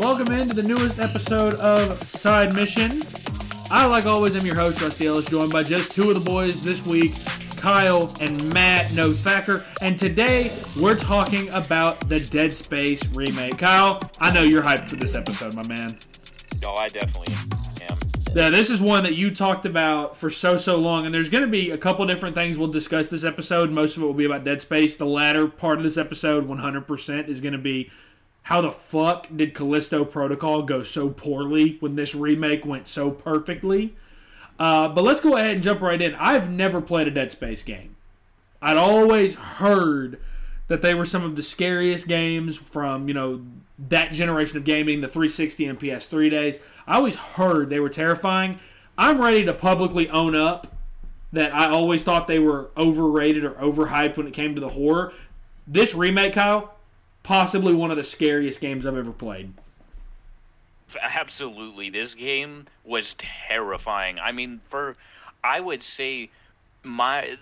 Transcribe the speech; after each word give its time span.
Welcome 0.00 0.32
into 0.32 0.54
the 0.54 0.62
newest 0.62 0.98
episode 0.98 1.52
of 1.56 2.08
Side 2.08 2.54
Mission. 2.54 3.02
I, 3.70 3.84
like 3.84 4.06
always, 4.06 4.34
am 4.34 4.46
your 4.46 4.54
host, 4.54 4.80
Rusty 4.80 5.06
Ellis, 5.06 5.26
joined 5.26 5.52
by 5.52 5.62
just 5.62 5.92
two 5.92 6.08
of 6.08 6.14
the 6.14 6.24
boys 6.24 6.62
this 6.62 6.82
week, 6.86 7.12
Kyle 7.58 8.16
and 8.18 8.50
Matt 8.54 8.94
No 8.94 9.12
Thacker. 9.12 9.62
And 9.82 9.98
today, 9.98 10.56
we're 10.80 10.96
talking 10.96 11.50
about 11.50 12.08
the 12.08 12.18
Dead 12.18 12.54
Space 12.54 13.04
remake. 13.08 13.58
Kyle, 13.58 14.00
I 14.20 14.32
know 14.32 14.42
you're 14.42 14.62
hyped 14.62 14.88
for 14.88 14.96
this 14.96 15.14
episode, 15.14 15.52
my 15.52 15.68
man. 15.68 15.98
Oh, 16.64 16.76
I 16.76 16.88
definitely 16.88 17.34
am. 17.34 17.98
Yeah, 18.34 18.48
this 18.48 18.70
is 18.70 18.80
one 18.80 19.02
that 19.02 19.16
you 19.16 19.34
talked 19.34 19.66
about 19.66 20.16
for 20.16 20.30
so 20.30 20.56
so 20.56 20.78
long, 20.78 21.04
and 21.04 21.14
there's 21.14 21.28
going 21.28 21.44
to 21.44 21.50
be 21.50 21.72
a 21.72 21.78
couple 21.78 22.06
different 22.06 22.34
things 22.34 22.56
we'll 22.56 22.68
discuss 22.68 23.08
this 23.08 23.24
episode. 23.24 23.70
Most 23.70 23.98
of 23.98 24.02
it 24.02 24.06
will 24.06 24.14
be 24.14 24.24
about 24.24 24.44
Dead 24.44 24.62
Space. 24.62 24.96
The 24.96 25.04
latter 25.04 25.46
part 25.46 25.76
of 25.76 25.84
this 25.84 25.98
episode, 25.98 26.48
100%, 26.48 27.28
is 27.28 27.42
going 27.42 27.52
to 27.52 27.58
be 27.58 27.90
how 28.42 28.60
the 28.60 28.72
fuck 28.72 29.28
did 29.34 29.54
Callisto 29.54 30.04
Protocol 30.04 30.62
go 30.62 30.82
so 30.82 31.08
poorly 31.08 31.76
when 31.80 31.96
this 31.96 32.14
remake 32.14 32.64
went 32.64 32.88
so 32.88 33.10
perfectly? 33.10 33.94
Uh, 34.58 34.88
but 34.88 35.04
let's 35.04 35.20
go 35.20 35.36
ahead 35.36 35.52
and 35.52 35.62
jump 35.62 35.80
right 35.80 36.00
in. 36.00 36.14
I've 36.16 36.50
never 36.50 36.80
played 36.80 37.08
a 37.08 37.10
Dead 37.10 37.32
Space 37.32 37.62
game. 37.62 37.96
I'd 38.60 38.76
always 38.76 39.34
heard 39.34 40.20
that 40.68 40.82
they 40.82 40.94
were 40.94 41.06
some 41.06 41.24
of 41.24 41.34
the 41.34 41.42
scariest 41.42 42.06
games 42.06 42.56
from 42.56 43.08
you 43.08 43.14
know 43.14 43.42
that 43.88 44.12
generation 44.12 44.56
of 44.58 44.64
gaming, 44.64 45.00
the 45.00 45.08
360 45.08 45.66
and 45.66 45.80
PS3 45.80 46.30
days. 46.30 46.58
I 46.86 46.96
always 46.96 47.16
heard 47.16 47.70
they 47.70 47.80
were 47.80 47.88
terrifying. 47.88 48.58
I'm 48.98 49.20
ready 49.20 49.44
to 49.44 49.54
publicly 49.54 50.10
own 50.10 50.36
up 50.36 50.66
that 51.32 51.54
I 51.54 51.70
always 51.70 52.02
thought 52.02 52.26
they 52.26 52.38
were 52.38 52.70
overrated 52.76 53.44
or 53.44 53.52
overhyped 53.52 54.16
when 54.16 54.26
it 54.26 54.34
came 54.34 54.54
to 54.54 54.60
the 54.60 54.68
horror. 54.68 55.12
This 55.66 55.94
remake, 55.94 56.34
Kyle, 56.34 56.74
possibly 57.22 57.74
one 57.74 57.90
of 57.90 57.96
the 57.96 58.04
scariest 58.04 58.60
games 58.60 58.86
I've 58.86 58.96
ever 58.96 59.12
played. 59.12 59.52
Absolutely, 61.00 61.90
this 61.90 62.14
game 62.14 62.66
was 62.84 63.14
terrifying. 63.18 64.18
I 64.18 64.32
mean, 64.32 64.60
for 64.68 64.96
I 65.44 65.60
would 65.60 65.82
say 65.82 66.30
my 66.82 67.36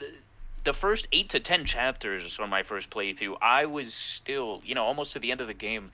the 0.64 0.72
first 0.74 1.08
eight 1.12 1.30
to 1.30 1.40
ten 1.40 1.64
chapters 1.64 2.38
on 2.38 2.50
my 2.50 2.62
first 2.62 2.90
playthrough, 2.90 3.36
I 3.40 3.64
was 3.66 3.94
still, 3.94 4.60
you 4.64 4.74
know, 4.74 4.84
almost 4.84 5.14
to 5.14 5.18
the 5.18 5.30
end 5.30 5.40
of 5.40 5.46
the 5.46 5.54
game, 5.54 5.92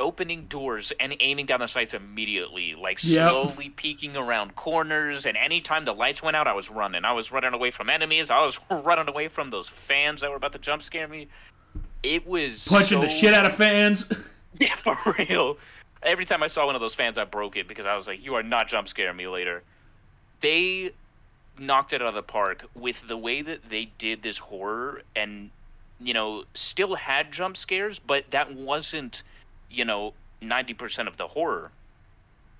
opening 0.00 0.46
doors 0.46 0.92
and 0.98 1.14
aiming 1.20 1.46
down 1.46 1.60
the 1.60 1.68
sights 1.68 1.94
immediately, 1.94 2.74
like 2.74 2.98
Yep. 3.04 3.28
slowly 3.28 3.68
peeking 3.68 4.16
around 4.16 4.56
corners. 4.56 5.24
And 5.24 5.36
anytime 5.36 5.84
the 5.84 5.94
lights 5.94 6.20
went 6.22 6.36
out, 6.36 6.48
I 6.48 6.52
was 6.54 6.68
running. 6.68 7.04
I 7.04 7.12
was 7.12 7.30
running 7.30 7.54
away 7.54 7.70
from 7.70 7.88
enemies. 7.88 8.28
I 8.28 8.40
was 8.40 8.58
running 8.70 9.08
away 9.08 9.28
from 9.28 9.50
those 9.50 9.68
fans 9.68 10.20
that 10.22 10.30
were 10.30 10.36
about 10.36 10.52
to 10.52 10.58
jump 10.58 10.82
scare 10.82 11.06
me. 11.06 11.28
It 12.06 12.26
was 12.26 12.66
Punching 12.66 13.00
the 13.00 13.08
shit 13.08 13.34
out 13.34 13.46
of 13.46 13.54
fans. 13.54 14.10
Yeah, 14.58 14.74
for 14.76 14.96
real. 15.18 15.58
Every 16.02 16.24
time 16.24 16.42
I 16.42 16.46
saw 16.46 16.64
one 16.64 16.74
of 16.74 16.80
those 16.80 16.94
fans, 16.94 17.18
I 17.18 17.24
broke 17.24 17.56
it 17.56 17.68
because 17.68 17.84
I 17.84 17.94
was 17.94 18.06
like, 18.06 18.24
"You 18.24 18.36
are 18.36 18.42
not 18.42 18.68
jump 18.68 18.88
scaring 18.88 19.16
me 19.16 19.26
later." 19.28 19.62
They 20.40 20.92
knocked 21.58 21.92
it 21.92 22.00
out 22.00 22.08
of 22.08 22.14
the 22.14 22.22
park 22.22 22.64
with 22.74 23.06
the 23.06 23.18
way 23.18 23.42
that 23.42 23.68
they 23.68 23.90
did 23.98 24.22
this 24.22 24.38
horror, 24.38 25.02
and 25.14 25.50
you 26.00 26.14
know, 26.14 26.44
still 26.54 26.94
had 26.94 27.32
jump 27.32 27.58
scares, 27.58 27.98
but 27.98 28.30
that 28.30 28.54
wasn't, 28.54 29.22
you 29.70 29.84
know, 29.84 30.14
ninety 30.40 30.72
percent 30.72 31.06
of 31.06 31.18
the 31.18 31.28
horror. 31.28 31.70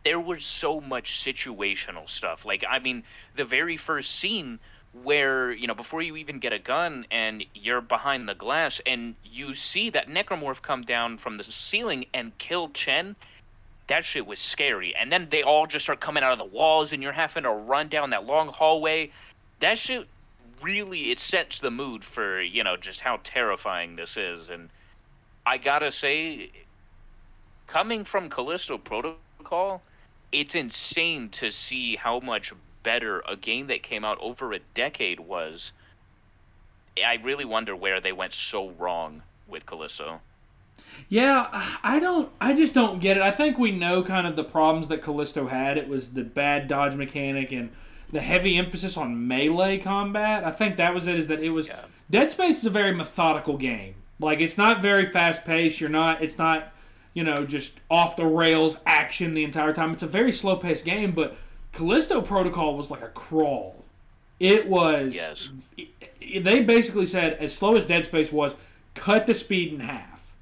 There 0.04 0.20
was 0.20 0.44
so 0.44 0.82
much 0.82 1.18
situational 1.24 2.10
stuff. 2.10 2.44
Like, 2.44 2.62
I 2.68 2.78
mean, 2.78 3.04
the 3.36 3.46
very 3.46 3.78
first 3.78 4.14
scene 4.14 4.58
where 5.02 5.52
you 5.52 5.66
know 5.66 5.74
before 5.74 6.02
you 6.02 6.16
even 6.16 6.38
get 6.38 6.52
a 6.52 6.58
gun 6.58 7.06
and 7.10 7.44
you're 7.54 7.80
behind 7.80 8.28
the 8.28 8.34
glass 8.34 8.80
and 8.86 9.14
you 9.24 9.54
see 9.54 9.90
that 9.90 10.08
necromorph 10.08 10.62
come 10.62 10.82
down 10.82 11.18
from 11.18 11.36
the 11.36 11.44
ceiling 11.44 12.06
and 12.14 12.36
kill 12.38 12.68
Chen, 12.68 13.16
that 13.86 14.04
shit 14.04 14.26
was 14.26 14.40
scary. 14.40 14.94
And 14.94 15.12
then 15.12 15.28
they 15.30 15.42
all 15.42 15.66
just 15.66 15.84
start 15.84 16.00
coming 16.00 16.22
out 16.22 16.32
of 16.32 16.38
the 16.38 16.44
walls 16.44 16.92
and 16.92 17.02
you're 17.02 17.12
having 17.12 17.44
to 17.44 17.50
run 17.50 17.88
down 17.88 18.10
that 18.10 18.24
long 18.24 18.48
hallway. 18.48 19.10
That 19.60 19.78
shit 19.78 20.06
really 20.62 21.10
it 21.10 21.18
sets 21.18 21.60
the 21.60 21.70
mood 21.70 22.02
for, 22.02 22.40
you 22.40 22.64
know, 22.64 22.76
just 22.76 23.00
how 23.00 23.20
terrifying 23.22 23.96
this 23.96 24.16
is 24.16 24.48
and 24.48 24.70
I 25.46 25.58
got 25.58 25.78
to 25.78 25.92
say 25.92 26.50
coming 27.68 28.04
from 28.04 28.28
Callisto 28.28 28.78
Protocol, 28.78 29.82
it's 30.32 30.56
insane 30.56 31.28
to 31.30 31.52
see 31.52 31.94
how 31.94 32.18
much 32.18 32.52
better 32.86 33.20
a 33.28 33.34
game 33.34 33.66
that 33.66 33.82
came 33.82 34.04
out 34.04 34.16
over 34.20 34.52
a 34.52 34.60
decade 34.72 35.18
was. 35.18 35.72
I 37.04 37.18
really 37.22 37.44
wonder 37.44 37.74
where 37.74 38.00
they 38.00 38.12
went 38.12 38.32
so 38.32 38.70
wrong 38.70 39.22
with 39.48 39.66
Callisto. 39.66 40.20
Yeah, 41.08 41.48
I 41.82 41.98
don't. 41.98 42.30
I 42.40 42.54
just 42.54 42.74
don't 42.74 43.00
get 43.00 43.16
it. 43.16 43.24
I 43.24 43.32
think 43.32 43.58
we 43.58 43.72
know 43.72 44.04
kind 44.04 44.24
of 44.24 44.36
the 44.36 44.44
problems 44.44 44.86
that 44.88 45.02
Callisto 45.02 45.48
had. 45.48 45.76
It 45.76 45.88
was 45.88 46.12
the 46.12 46.22
bad 46.22 46.68
dodge 46.68 46.94
mechanic 46.94 47.50
and 47.50 47.70
the 48.12 48.20
heavy 48.20 48.56
emphasis 48.56 48.96
on 48.96 49.26
melee 49.26 49.78
combat. 49.78 50.44
I 50.44 50.52
think 50.52 50.76
that 50.76 50.94
was 50.94 51.08
it. 51.08 51.16
Is 51.18 51.26
that 51.26 51.42
it 51.42 51.50
was 51.50 51.66
Yeah. 51.66 51.84
Dead 52.08 52.30
Space 52.30 52.58
is 52.58 52.66
a 52.66 52.70
very 52.70 52.94
methodical 52.94 53.58
game. 53.58 53.96
Like 54.20 54.40
it's 54.40 54.56
not 54.56 54.80
very 54.80 55.10
fast 55.10 55.44
paced. 55.44 55.80
You're 55.80 55.90
not. 55.90 56.22
It's 56.22 56.38
not. 56.38 56.72
You 57.14 57.24
know, 57.24 57.44
just 57.46 57.80
off 57.90 58.16
the 58.16 58.26
rails 58.26 58.76
action 58.86 59.34
the 59.34 59.42
entire 59.42 59.72
time. 59.72 59.92
It's 59.92 60.02
a 60.02 60.06
very 60.06 60.32
slow 60.32 60.56
paced 60.56 60.84
game. 60.84 61.12
But 61.12 61.36
Callisto 61.76 62.22
Protocol 62.22 62.74
was 62.74 62.90
like 62.90 63.02
a 63.02 63.08
crawl. 63.08 63.84
It 64.40 64.66
was. 64.66 65.14
Yes. 65.14 65.50
They 66.20 66.60
basically 66.60 67.04
said, 67.04 67.34
as 67.34 67.54
slow 67.54 67.76
as 67.76 67.84
Dead 67.84 68.06
Space 68.06 68.32
was, 68.32 68.54
cut 68.94 69.26
the 69.26 69.34
speed 69.34 69.74
in 69.74 69.80
half. 69.80 70.32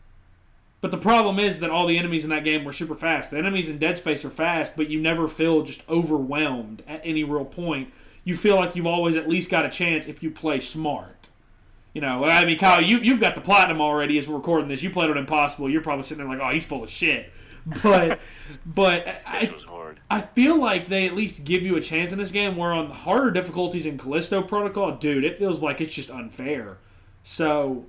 But 0.81 0.93
the 0.93 0.99
problem 0.99 1.41
is 1.41 1.59
that 1.61 1.71
all 1.71 1.87
the 1.87 1.99
enemies 1.99 2.23
in 2.23 2.31
that 2.31 2.45
game 2.45 2.65
were 2.65 2.73
super 2.73 2.95
fast. 2.95 3.33
The 3.33 3.39
enemies 3.39 3.69
in 3.69 3.79
Dead 3.79 3.97
Space 3.97 4.25
are 4.25 4.31
fast, 4.31 4.77
but 4.77 4.89
you 4.89 5.01
never 5.01 5.27
feel 5.27 5.63
just 5.63 5.83
overwhelmed 5.89 6.85
at 6.87 7.01
any 7.03 7.25
real 7.25 7.45
point. 7.45 7.93
You 8.23 8.37
feel 8.37 8.55
like 8.55 8.77
you've 8.77 8.87
always 8.87 9.17
at 9.17 9.29
least 9.29 9.51
got 9.51 9.67
a 9.67 9.71
chance 9.71 10.07
if 10.07 10.23
you 10.23 10.31
play 10.31 10.61
smart. 10.61 11.29
You 11.95 12.01
know, 12.01 12.25
I 12.25 12.45
mean, 12.45 12.59
Kyle, 12.59 12.83
you, 12.83 12.99
you've 12.99 13.21
got 13.21 13.35
the 13.35 13.41
platinum 13.41 13.81
already 13.81 14.19
as 14.19 14.29
we're 14.29 14.37
recording 14.37 14.69
this. 14.69 14.83
You 14.83 14.91
played 14.91 15.11
on 15.11 15.19
Impossible. 15.19 15.69
You're 15.69 15.81
probably 15.81 16.05
sitting 16.05 16.25
there 16.25 16.37
like, 16.37 16.47
oh, 16.47 16.53
he's 16.53 16.65
full 16.65 16.85
of 16.85 16.91
shit. 16.91 17.33
But, 17.83 18.21
but 18.67 19.07
I, 19.27 19.53
hard. 19.85 20.01
I 20.11 20.23
feel 20.23 20.59
like 20.59 20.89
they 20.89 21.07
at 21.07 21.15
least 21.15 21.45
give 21.45 21.63
you 21.63 21.77
a 21.77 21.81
chance 21.81 22.13
in 22.13 22.19
this 22.19 22.31
game. 22.31 22.57
Where 22.57 22.73
on 22.73 22.89
the 22.89 22.95
harder 22.95 23.31
difficulties 23.31 23.87
in 23.87 23.99
Callisto 23.99 24.43
Protocol, 24.43 24.97
dude, 24.97 25.25
it 25.25 25.39
feels 25.39 25.63
like 25.63 25.81
it's 25.81 25.93
just 25.93 26.11
unfair. 26.11 26.79
So, 27.23 27.85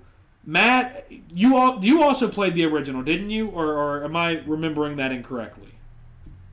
Matt, 0.45 1.09
you 1.29 1.57
all 1.57 1.83
you 1.83 2.03
also 2.03 2.27
played 2.27 2.55
the 2.55 2.65
original, 2.65 3.01
didn't 3.01 3.29
you? 3.29 3.49
Or, 3.49 3.73
or 3.73 4.03
am 4.03 4.15
I 4.15 4.41
remembering 4.45 4.97
that 4.97 5.11
incorrectly? 5.11 5.69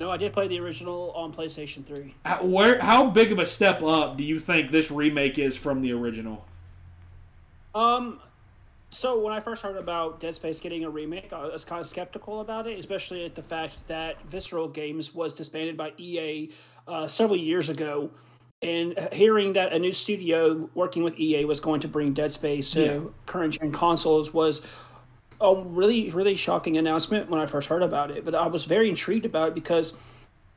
No, 0.00 0.10
I 0.10 0.16
did 0.16 0.32
play 0.32 0.48
the 0.48 0.58
original 0.58 1.12
on 1.12 1.32
PlayStation 1.32 1.84
3. 1.84 2.14
How, 2.24 2.44
where 2.44 2.80
how 2.80 3.10
big 3.10 3.30
of 3.30 3.38
a 3.38 3.46
step 3.46 3.82
up 3.82 4.16
do 4.16 4.24
you 4.24 4.40
think 4.40 4.70
this 4.70 4.90
remake 4.90 5.38
is 5.38 5.56
from 5.56 5.80
the 5.80 5.92
original? 5.92 6.44
Um, 7.74 8.20
so 8.92 9.18
when 9.18 9.32
I 9.32 9.40
first 9.40 9.62
heard 9.62 9.78
about 9.78 10.20
Dead 10.20 10.34
Space 10.34 10.60
getting 10.60 10.84
a 10.84 10.90
remake, 10.90 11.32
I 11.32 11.46
was 11.46 11.64
kind 11.64 11.80
of 11.80 11.86
skeptical 11.86 12.42
about 12.42 12.66
it, 12.66 12.78
especially 12.78 13.24
at 13.24 13.34
the 13.34 13.42
fact 13.42 13.88
that 13.88 14.22
Visceral 14.28 14.68
Games 14.68 15.14
was 15.14 15.32
disbanded 15.32 15.78
by 15.78 15.94
EA 15.96 16.50
uh, 16.86 17.06
several 17.06 17.38
years 17.38 17.70
ago. 17.70 18.10
And 18.60 19.08
hearing 19.10 19.54
that 19.54 19.72
a 19.72 19.78
new 19.78 19.92
studio 19.92 20.68
working 20.74 21.02
with 21.02 21.18
EA 21.18 21.46
was 21.46 21.58
going 21.58 21.80
to 21.80 21.88
bring 21.88 22.12
Dead 22.12 22.30
Space 22.30 22.70
to 22.72 22.82
Yeah. 22.84 23.00
current 23.24 23.54
gen 23.54 23.72
consoles 23.72 24.34
was 24.34 24.60
a 25.40 25.56
really, 25.56 26.10
really 26.10 26.36
shocking 26.36 26.76
announcement 26.76 27.30
when 27.30 27.40
I 27.40 27.46
first 27.46 27.68
heard 27.68 27.82
about 27.82 28.10
it. 28.10 28.26
But 28.26 28.34
I 28.34 28.46
was 28.46 28.64
very 28.64 28.90
intrigued 28.90 29.24
about 29.24 29.48
it 29.48 29.54
because 29.54 29.94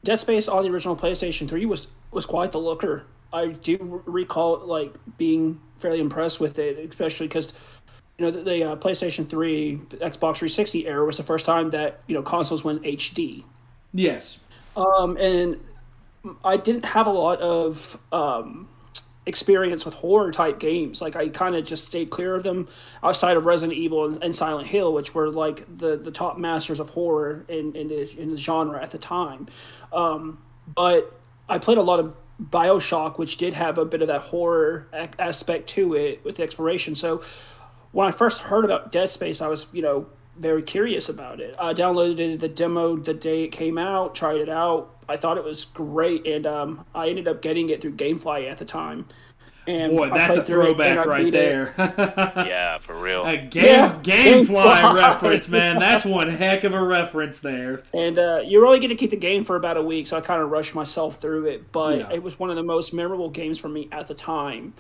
Dead 0.04 0.18
Space 0.20 0.50
on 0.50 0.62
the 0.62 0.70
original 0.70 0.96
PlayStation 0.96 1.48
3 1.48 1.66
was 1.66 1.88
was 2.12 2.26
quite 2.26 2.52
the 2.52 2.60
looker. 2.60 3.06
I 3.34 3.48
do 3.48 4.04
recall 4.06 4.60
like 4.60 4.94
being 5.18 5.60
fairly 5.78 6.00
impressed 6.00 6.40
with 6.40 6.60
it, 6.60 6.78
especially 6.90 7.28
because 7.28 7.54
you 8.18 8.26
know 8.26 8.32
the, 8.32 8.42
the 8.42 8.64
uh, 8.72 8.76
PlayStation 8.78 9.30
3, 9.30 9.78
Xbox 9.78 10.38
360 10.38 10.88
era 10.88 11.06
was 11.06 11.18
the 11.18 11.24
first 11.24 11.46
time 11.46 11.70
that 11.72 12.02
you 12.08 12.16
know 12.16 12.22
consoles 12.22 12.64
went 12.64 12.82
HD. 12.84 13.44
Yes. 13.94 14.40
Um, 14.76 15.18
and 15.18 15.60
I 16.44 16.58
didn't 16.58 16.86
have 16.86 17.08
a 17.08 17.12
lot 17.12 17.40
of 17.40 18.00
um, 18.12 18.68
experience 19.26 19.86
with 19.86 19.94
horror 19.94 20.32
type 20.32 20.60
games. 20.60 21.02
Like 21.02 21.16
I 21.16 21.30
kind 21.30 21.56
of 21.56 21.66
just 21.66 21.88
stayed 21.88 22.10
clear 22.10 22.36
of 22.36 22.44
them 22.44 22.68
outside 23.04 23.38
of 23.38 23.46
Resident 23.46 23.78
Evil 23.78 24.06
and, 24.06 24.24
and 24.24 24.36
Silent 24.36 24.68
Hill, 24.68 24.94
which 24.94 25.16
were 25.16 25.30
like 25.30 25.66
the, 25.78 25.98
the 25.98 26.12
top 26.12 26.38
masters 26.38 26.80
of 26.80 26.90
horror 26.90 27.46
in, 27.48 27.76
in, 27.76 27.88
the, 27.88 28.20
in 28.20 28.32
the 28.32 28.38
genre 28.38 28.82
at 28.82 28.92
the 28.92 28.98
time. 28.98 29.48
Um, 29.94 30.40
but 30.74 31.20
I 31.48 31.58
played 31.58 31.78
a 31.78 31.84
lot 31.84 32.00
of 32.00 32.16
Bioshock, 32.42 33.18
which 33.18 33.38
did 33.38 33.54
have 33.54 33.78
a 33.78 33.86
bit 33.86 34.02
of 34.02 34.08
that 34.10 34.22
horror 34.22 34.88
aspect 35.20 35.70
to 35.70 35.96
it 35.96 36.24
with 36.24 36.36
the 36.36 36.44
exploration. 36.44 36.96
So 36.96 37.24
when 37.96 38.06
I 38.08 38.12
first 38.12 38.42
heard 38.42 38.66
about 38.66 38.92
Dead 38.92 39.08
Space, 39.08 39.42
I 39.42 39.48
was, 39.48 39.68
you 39.72 39.82
know, 39.82 40.06
very 40.38 40.62
curious 40.62 41.08
about 41.08 41.40
it. 41.40 41.56
I 41.58 41.74
downloaded 41.74 42.42
the 42.42 42.50
demo 42.50 42.98
the 42.98 43.14
day 43.14 43.46
it 43.46 43.54
came 43.54 43.78
out, 43.78 44.14
tried 44.16 44.36
it 44.42 44.50
out. 44.50 44.94
I 45.08 45.16
thought 45.16 45.38
it 45.38 45.46
was 45.46 45.64
great, 45.64 46.28
and 46.28 46.46
um, 46.46 46.86
I 46.94 47.08
ended 47.08 47.30
up 47.30 47.42
getting 47.42 47.70
it 47.70 47.80
through 47.82 47.94
GameFly 47.94 48.52
at 48.52 48.58
the 48.58 48.66
time. 48.66 49.06
And 49.66 49.96
Boy, 49.96 50.10
that's 50.10 50.36
a 50.36 50.42
played 50.42 50.46
through 50.46 50.62
it, 50.64 50.68
and 50.68 50.78
throwback 50.78 51.06
right 51.06 51.32
there. 51.32 51.74
Yeah, 52.46 52.80
for 52.80 53.00
real. 53.00 53.24
a 53.24 53.38
game 53.38 53.64
Yeah, 53.64 53.98
GameFly 54.04 54.46
GameFly. 54.46 54.94
reference, 54.96 55.48
man. 55.48 55.80
That's 55.80 56.04
one 56.04 56.30
heck 56.30 56.66
of 56.66 56.74
a 56.74 56.84
reference 56.84 57.40
there. 57.40 57.82
And 57.94 58.20
uh, 58.20 58.42
you 58.46 58.64
only 58.66 58.80
get 58.80 58.90
to 58.90 58.96
keep 58.96 59.10
the 59.12 59.16
game 59.16 59.46
for 59.46 59.56
about 59.56 59.78
a 59.78 59.82
week, 59.82 60.06
so 60.08 60.18
I 60.18 60.22
kind 60.22 60.42
of 60.42 60.50
rushed 60.52 60.76
myself 60.76 61.22
through 61.22 61.46
it. 61.48 61.72
But 61.72 61.98
Yeah. 61.98 62.12
it 62.12 62.22
was 62.22 62.38
one 62.38 62.50
of 62.50 62.58
the 62.58 62.64
most 62.64 62.94
memorable 62.94 63.30
games 63.30 63.58
for 63.58 63.70
me 63.70 63.88
at 63.94 64.08
the 64.08 64.14
time. 64.14 64.74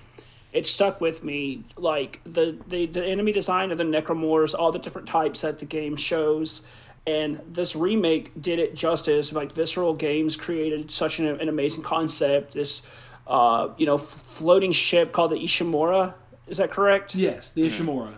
It 0.56 0.66
stuck 0.66 1.02
with 1.02 1.24
me, 1.24 1.64
like 1.76 2.22
the, 2.26 2.58
the 2.70 2.86
the 2.86 3.06
enemy 3.06 3.32
design 3.34 3.72
of 3.72 3.78
the 3.78 3.84
Necromorphs, 3.84 4.56
all 4.58 4.72
the 4.72 4.80
different 4.80 5.08
types 5.08 5.42
that 5.42 5.60
the 5.60 5.66
game 5.66 5.96
shows, 5.98 6.66
and 7.06 7.40
this 7.52 7.76
remake 7.76 8.32
did 8.42 8.58
it 8.60 8.74
justice. 8.74 9.34
Like 9.34 9.52
Visceral 9.52 9.94
Games 9.94 10.36
created 10.38 10.90
such 10.90 11.20
an, 11.20 11.28
an 11.28 11.50
amazing 11.50 11.84
concept. 11.84 12.54
This, 12.54 12.84
uh, 13.28 13.70
you 13.78 13.86
know, 13.86 13.96
f- 13.96 14.02
floating 14.02 14.72
ship 14.72 15.12
called 15.12 15.32
the 15.32 15.36
Ishimura. 15.36 16.14
Is 16.48 16.58
that 16.58 16.72
correct? 16.72 17.16
Yes, 17.16 17.50
the 17.52 17.64
Ishimura. 17.68 18.14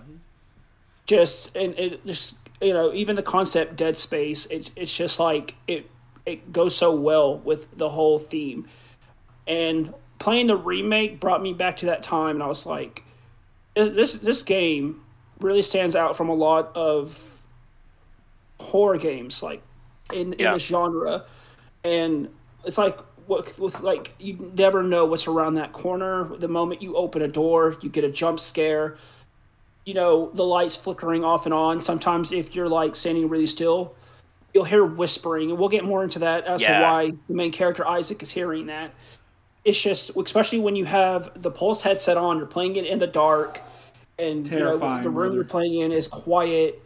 just 1.08 1.56
and 1.56 1.74
it 1.80 2.06
just 2.06 2.36
you 2.62 2.74
know 2.74 2.94
even 2.94 3.16
the 3.16 3.24
concept 3.24 3.76
dead 3.76 3.96
space 3.98 4.46
it's 4.48 4.72
it's 4.76 4.96
just 4.96 5.20
like 5.20 5.56
it 5.68 5.90
it 6.26 6.52
goes 6.52 6.76
so 6.76 6.94
well 6.94 7.38
with 7.40 7.66
the 7.78 7.88
whole 7.88 8.20
theme 8.20 8.68
and 9.48 9.94
playing 10.20 10.48
the 10.48 10.56
remake 10.58 11.20
brought 11.20 11.42
me 11.42 11.54
back 11.54 11.78
to 11.78 11.86
that 11.88 12.02
time 12.02 12.36
and 12.38 12.44
i 12.44 12.48
was 12.48 12.66
like 12.66 13.04
uh, 13.78 13.86
this 13.86 14.14
this 14.14 14.42
game 14.42 15.02
really 15.40 15.62
stands 15.62 15.96
out 15.96 16.18
from 16.18 16.30
a 16.30 16.34
lot 16.34 16.72
of 16.76 17.44
horror 18.60 18.98
games 18.98 19.44
like 19.44 19.62
in, 20.12 20.34
in 20.34 20.54
this 20.54 20.66
genre. 20.66 21.26
And 21.84 22.30
it's 22.66 22.78
like 22.78 22.98
with, 23.28 23.60
with 23.60 23.82
like 23.82 24.14
you 24.20 24.52
never 24.56 24.84
know 24.84 25.06
what's 25.06 25.28
around 25.28 25.56
that 25.56 25.74
corner. 25.74 26.24
The 26.38 26.48
moment 26.48 26.82
you 26.82 26.96
open 26.96 27.22
a 27.22 27.28
door 27.28 27.78
you 27.82 27.90
get 27.90 28.04
a 28.04 28.12
jump 28.12 28.40
scare. 28.40 28.98
You 29.86 29.94
know 29.94 30.32
the 30.34 30.44
lights 30.44 30.76
flickering 30.76 31.24
off 31.24 31.46
and 31.46 31.54
on. 31.54 31.80
Sometimes 31.80 32.32
if 32.32 32.56
you're 32.56 32.68
like 32.70 32.96
standing 32.96 33.30
really 33.30 33.48
still 33.48 33.96
you'll 34.54 34.64
hear 34.64 34.86
whispering 34.86 35.52
and 35.52 35.60
we'll 35.60 35.70
get 35.70 35.84
more 35.84 36.04
into 36.04 36.20
that 36.20 36.46
as 36.46 36.62
Yeah. 36.62 36.80
to 36.80 36.84
why 36.84 37.12
the 37.28 37.34
main 37.34 37.52
character 37.52 37.88
isaac 37.88 38.24
is 38.24 38.32
hearing 38.32 38.66
that 38.68 38.92
it's 39.68 39.82
just 39.82 40.16
especially 40.16 40.60
when 40.60 40.76
you 40.78 40.86
have 40.86 41.30
the 41.42 41.52
pulse 41.52 41.82
headset 41.82 42.16
on 42.16 42.38
you're 42.38 42.48
playing 42.48 42.78
it 42.78 42.86
in 42.86 43.00
the 43.00 43.08
dark 43.08 43.60
and 44.18 44.48
you 44.48 44.60
know, 44.60 45.02
the 45.02 45.10
room 45.10 45.36
you're 45.36 45.44
playing 45.44 45.82
in 45.82 45.92
is 45.92 46.08
quiet 46.08 46.82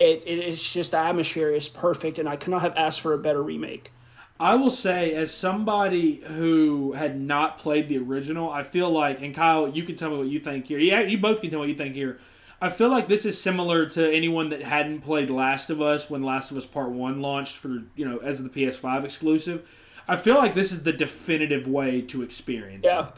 it, 0.00 0.24
it 0.26 0.38
it's 0.40 0.72
just 0.72 0.90
the 0.90 0.98
atmosphere 0.98 1.50
is 1.50 1.68
perfect 1.68 2.18
and 2.18 2.28
i 2.28 2.34
could 2.34 2.50
not 2.50 2.60
have 2.60 2.76
asked 2.76 3.00
for 3.00 3.14
a 3.14 3.18
better 3.18 3.42
remake 3.42 3.92
I 4.40 4.54
will 4.54 4.70
say, 4.70 5.14
as 5.14 5.34
somebody 5.34 6.22
who 6.24 6.92
had 6.92 7.20
not 7.20 7.58
played 7.58 7.88
the 7.88 7.98
original, 7.98 8.48
I 8.48 8.62
feel 8.62 8.88
like, 8.88 9.20
and 9.20 9.34
Kyle, 9.34 9.68
you 9.68 9.82
can 9.82 9.96
tell 9.96 10.10
me 10.10 10.18
what 10.18 10.28
you 10.28 10.38
think 10.38 10.66
here. 10.66 10.78
Yeah, 10.78 11.00
you 11.00 11.18
both 11.18 11.40
can 11.40 11.50
tell 11.50 11.58
me 11.58 11.62
what 11.62 11.68
you 11.70 11.74
think 11.74 11.96
here. 11.96 12.20
I 12.62 12.68
feel 12.68 12.88
like 12.88 13.08
this 13.08 13.26
is 13.26 13.40
similar 13.40 13.86
to 13.86 14.08
anyone 14.08 14.50
that 14.50 14.62
hadn't 14.62 15.00
played 15.00 15.28
Last 15.28 15.70
of 15.70 15.82
Us 15.82 16.08
when 16.08 16.22
Last 16.22 16.52
of 16.52 16.56
Us 16.56 16.66
Part 16.66 16.90
One 16.90 17.20
launched 17.20 17.56
for 17.56 17.82
you 17.96 18.08
know 18.08 18.18
as 18.18 18.40
the 18.40 18.48
PS5 18.48 19.04
exclusive. 19.04 19.68
I 20.08 20.16
feel 20.16 20.36
like 20.36 20.54
this 20.54 20.72
is 20.72 20.82
the 20.82 20.92
definitive 20.92 21.66
way 21.68 22.00
to 22.02 22.22
experience 22.22 22.84
Yeah. 22.84 23.08
it. 23.08 23.14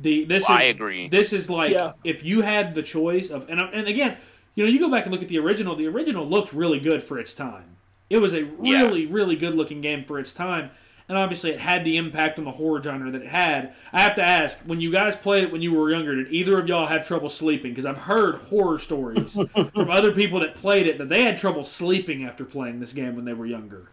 The 0.00 0.24
this 0.24 0.48
I 0.48 0.64
is 0.64 0.70
agree. 0.70 1.08
This 1.08 1.32
is 1.32 1.50
like 1.50 1.72
Yeah. 1.72 1.92
if 2.04 2.24
you 2.24 2.42
had 2.42 2.74
the 2.74 2.82
choice 2.82 3.30
of 3.30 3.48
and 3.50 3.60
and 3.60 3.88
again, 3.88 4.16
you 4.54 4.64
know, 4.64 4.70
you 4.70 4.78
go 4.78 4.88
back 4.90 5.04
and 5.04 5.12
look 5.12 5.22
at 5.22 5.28
the 5.28 5.38
original. 5.38 5.74
The 5.74 5.88
original 5.88 6.26
looked 6.26 6.52
really 6.52 6.78
good 6.78 7.02
for 7.02 7.18
its 7.18 7.34
time. 7.34 7.76
It 8.08 8.18
was 8.18 8.32
a 8.32 8.42
Yeah. 8.62 8.82
really 8.84 9.06
really 9.06 9.34
good 9.36 9.54
looking 9.54 9.80
game 9.80 10.04
for 10.04 10.20
its 10.20 10.32
time, 10.32 10.70
and 11.08 11.18
obviously 11.18 11.50
it 11.50 11.58
had 11.58 11.84
the 11.84 11.96
impact 11.96 12.38
on 12.38 12.44
the 12.44 12.52
horror 12.52 12.80
genre 12.80 13.10
that 13.10 13.22
it 13.22 13.28
had. 13.28 13.72
I 13.92 14.00
have 14.02 14.14
to 14.14 14.22
ask, 14.22 14.60
when 14.60 14.80
you 14.80 14.92
guys 14.92 15.16
played 15.16 15.42
it 15.44 15.50
when 15.52 15.60
you 15.62 15.72
were 15.72 15.90
younger, 15.90 16.14
did 16.14 16.32
either 16.32 16.60
of 16.60 16.68
y'all 16.68 16.86
have 16.86 17.04
trouble 17.06 17.28
sleeping? 17.28 17.72
Because 17.72 17.86
I've 17.86 17.98
heard 17.98 18.36
horror 18.42 18.78
stories 18.78 19.32
from 19.54 19.90
other 19.90 20.12
people 20.12 20.38
that 20.40 20.54
played 20.54 20.86
it 20.86 20.98
that 20.98 21.08
they 21.08 21.24
had 21.24 21.36
trouble 21.36 21.64
sleeping 21.64 22.24
after 22.24 22.44
playing 22.44 22.78
this 22.78 22.92
game 22.92 23.16
when 23.16 23.24
they 23.24 23.32
were 23.34 23.46
younger. 23.46 23.88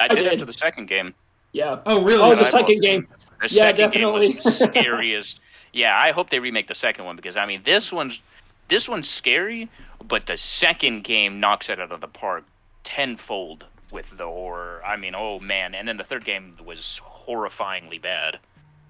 I 0.00 0.08
did 0.08 0.16
did. 0.16 0.26
after 0.32 0.44
the 0.44 0.52
second 0.52 0.86
game. 0.88 1.14
Yeah 1.52 1.80
Oh, 1.86 2.02
really? 2.02 2.22
oh 2.22 2.34
the 2.34 2.42
I 2.42 2.44
second 2.44 2.80
game 2.80 3.08
The 3.40 3.48
Yeah, 3.48 3.62
second 3.64 3.76
definitely. 3.76 4.28
game 4.28 4.36
was 4.36 4.44
the 4.44 4.50
scariest. 4.70 5.40
yeah, 5.72 5.98
I 6.02 6.10
hope 6.12 6.30
they 6.30 6.38
remake 6.40 6.66
the 6.68 6.74
second 6.74 7.04
one 7.04 7.16
because 7.16 7.36
I 7.36 7.46
mean 7.46 7.62
this 7.64 7.92
one's 7.92 8.20
this 8.68 8.88
one's 8.88 9.08
scary, 9.08 9.68
but 10.06 10.26
the 10.26 10.36
second 10.38 11.02
game 11.04 11.40
knocks 11.40 11.68
it 11.68 11.80
out 11.80 11.90
of 11.92 12.00
the 12.00 12.06
park 12.08 12.44
tenfold 12.84 13.64
with 13.92 14.16
the 14.16 14.26
horror. 14.26 14.80
I 14.86 14.96
mean, 14.96 15.14
oh 15.16 15.40
man, 15.40 15.74
and 15.74 15.88
then 15.88 15.96
the 15.96 16.04
third 16.04 16.24
game 16.24 16.54
was 16.64 17.00
horrifyingly 17.04 18.00
bad. 18.00 18.38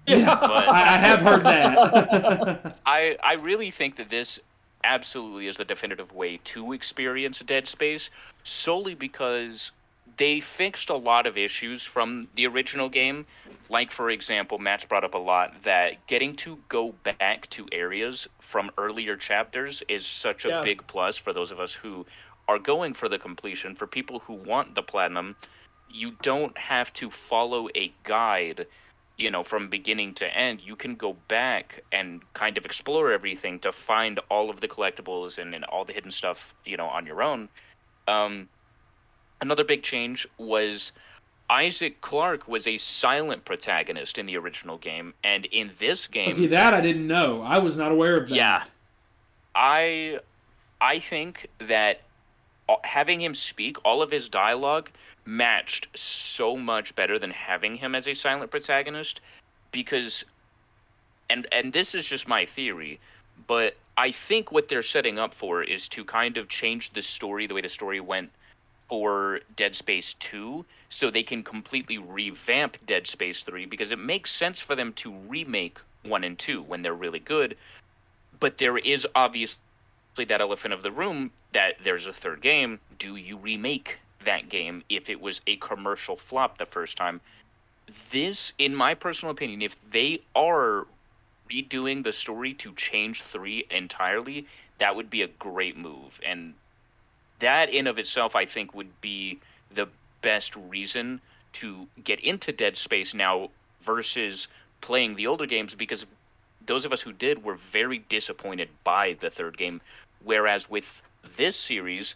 Yeah, 0.07 0.35
But 0.39 0.67
I, 0.67 0.95
I 0.95 0.97
have 0.99 1.21
heard 1.21 1.43
that. 1.43 2.77
I 2.85 3.17
I 3.23 3.33
really 3.35 3.71
think 3.71 3.95
that 3.97 4.09
this 4.09 4.39
absolutely 4.83 5.47
is 5.47 5.57
the 5.57 5.65
definitive 5.65 6.13
way 6.13 6.37
to 6.43 6.73
experience 6.73 7.39
Dead 7.39 7.67
Space 7.67 8.09
solely 8.43 8.95
because 8.95 9.71
they 10.17 10.39
fixed 10.39 10.89
a 10.89 10.95
lot 10.95 11.25
of 11.25 11.37
issues 11.37 11.83
from 11.83 12.27
the 12.35 12.47
original 12.47 12.89
game. 12.89 13.25
Like 13.69 13.91
for 13.91 14.09
example, 14.09 14.59
Matt's 14.59 14.85
brought 14.85 15.03
up 15.03 15.13
a 15.13 15.19
lot 15.19 15.63
that 15.63 16.05
getting 16.07 16.35
to 16.37 16.59
go 16.69 16.93
back 17.03 17.49
to 17.51 17.67
areas 17.71 18.27
from 18.39 18.71
earlier 18.77 19.15
chapters 19.15 19.83
is 19.87 20.05
such 20.05 20.45
a 20.45 20.49
Yeah. 20.49 20.61
big 20.61 20.85
plus 20.87 21.17
for 21.17 21.33
those 21.33 21.51
of 21.51 21.59
us 21.59 21.73
who 21.73 22.05
are 22.47 22.59
going 22.59 22.93
for 22.93 23.07
the 23.07 23.19
completion. 23.19 23.75
For 23.75 23.87
people 23.87 24.19
who 24.19 24.33
want 24.33 24.75
the 24.75 24.83
platinum, 24.83 25.35
you 25.89 26.11
don't 26.21 26.57
have 26.57 26.91
to 26.93 27.09
follow 27.09 27.69
a 27.75 27.93
guide 28.03 28.67
you 29.21 29.29
know, 29.29 29.43
from 29.43 29.69
beginning 29.69 30.15
to 30.15 30.25
end, 30.35 30.61
you 30.61 30.75
can 30.75 30.95
go 30.95 31.13
back 31.27 31.83
and 31.91 32.21
kind 32.33 32.57
of 32.57 32.65
explore 32.65 33.11
everything 33.11 33.59
to 33.59 33.71
find 33.71 34.19
all 34.29 34.49
of 34.49 34.61
the 34.61 34.67
collectibles 34.67 35.37
and, 35.37 35.53
and 35.53 35.63
all 35.65 35.85
the 35.85 35.93
hidden 35.93 36.09
stuff, 36.09 36.55
you 36.65 36.75
know, 36.75 36.87
on 36.87 37.05
your 37.05 37.21
own. 37.21 37.47
Um, 38.07 38.49
another 39.41 39.63
big 39.63 39.83
change 39.83 40.27
was 40.37 40.91
Isaac 41.49 41.99
Clarke 42.01 42.47
was 42.47 42.65
a 42.67 42.77
silent 42.77 43.43
protagonist 43.43 44.17
in 44.17 44.25
the 44.25 44.37
original 44.37 44.77
game, 44.77 45.13
and 45.23 45.45
in 45.45 45.71
this 45.79 46.07
game, 46.07 46.35
okay, 46.35 46.47
that 46.47 46.73
I 46.73 46.81
didn't 46.81 47.07
know. 47.07 47.41
I 47.41 47.59
was 47.59 47.75
not 47.75 47.91
aware 47.91 48.15
of 48.15 48.29
that. 48.29 48.35
yeah, 48.35 48.63
I, 49.53 50.19
I 50.79 50.99
think 50.99 51.47
that 51.59 52.01
uh, 52.69 52.75
having 52.83 53.19
him 53.19 53.35
speak 53.35 53.77
all 53.83 54.01
of 54.01 54.11
his 54.11 54.29
dialogue 54.29 54.89
matched 55.25 55.87
so 55.97 56.55
much 56.55 56.95
better 56.95 57.19
than 57.19 57.31
having 57.31 57.75
him 57.75 57.95
as 57.95 58.07
a 58.07 58.13
silent 58.13 58.49
protagonist 58.49 59.21
because 59.71 60.25
and 61.29 61.47
and 61.51 61.73
this 61.73 61.93
is 61.93 62.05
just 62.05 62.27
my 62.27 62.43
theory 62.43 62.99
but 63.45 63.77
i 63.97 64.11
think 64.11 64.51
what 64.51 64.67
they're 64.67 64.81
setting 64.81 65.19
up 65.19 65.33
for 65.33 65.61
is 65.61 65.87
to 65.87 66.03
kind 66.03 66.37
of 66.37 66.49
change 66.49 66.91
the 66.93 67.01
story 67.01 67.45
the 67.45 67.53
way 67.53 67.61
the 67.61 67.69
story 67.69 67.99
went 67.99 68.31
for 68.91 69.39
dead 69.55 69.73
space 69.73 70.15
2 70.15 70.65
so 70.89 71.09
they 71.09 71.23
can 71.23 71.45
completely 71.45 71.97
revamp 71.97 72.75
dead 72.85 73.07
space 73.07 73.41
3 73.41 73.65
because 73.65 73.89
it 73.89 73.97
makes 73.97 74.29
sense 74.29 74.59
for 74.59 74.75
them 74.75 74.91
to 74.91 75.13
remake 75.29 75.79
1 76.03 76.25
and 76.25 76.37
2 76.37 76.61
when 76.61 76.81
they're 76.81 76.93
really 76.93 77.17
good. 77.17 77.55
But 78.37 78.57
there 78.57 78.77
is 78.77 79.07
obviously 79.15 79.61
that 80.17 80.41
elephant 80.41 80.73
of 80.73 80.83
the 80.83 80.91
room 80.91 81.31
that 81.53 81.75
there's 81.81 82.05
a 82.05 82.11
third 82.11 82.41
game. 82.41 82.79
Do 82.99 83.15
you 83.15 83.37
remake 83.37 83.99
that 84.25 84.49
game 84.49 84.83
if 84.89 85.09
it 85.09 85.21
was 85.21 85.39
a 85.47 85.55
commercial 85.55 86.17
flop 86.17 86.57
the 86.57 86.65
first 86.65 86.97
time? 86.97 87.21
This 88.11 88.51
in 88.57 88.75
my 88.75 88.93
personal 88.93 89.31
opinion 89.31 89.61
if 89.61 89.77
they 89.89 90.19
are 90.35 90.85
redoing 91.49 92.03
the 92.03 92.11
story 92.11 92.53
to 92.55 92.73
change 92.73 93.21
3 93.21 93.67
entirely 93.71 94.47
that 94.79 94.97
would 94.97 95.09
be 95.09 95.21
a 95.21 95.27
great 95.27 95.77
move. 95.77 96.19
And 96.25 96.55
that 97.41 97.69
in 97.69 97.87
of 97.87 97.97
itself 97.99 98.35
i 98.35 98.45
think 98.45 98.73
would 98.73 99.01
be 99.01 99.37
the 99.73 99.87
best 100.21 100.55
reason 100.55 101.19
to 101.53 101.87
get 102.03 102.19
into 102.21 102.51
dead 102.51 102.77
space 102.77 103.13
now 103.13 103.49
versus 103.81 104.47
playing 104.79 105.15
the 105.15 105.27
older 105.27 105.45
games 105.45 105.75
because 105.75 106.05
those 106.65 106.85
of 106.85 106.93
us 106.93 107.01
who 107.01 107.11
did 107.11 107.43
were 107.43 107.55
very 107.55 107.99
disappointed 108.09 108.69
by 108.83 109.15
the 109.19 109.29
third 109.29 109.57
game 109.57 109.81
whereas 110.23 110.69
with 110.69 111.01
this 111.35 111.57
series 111.57 112.15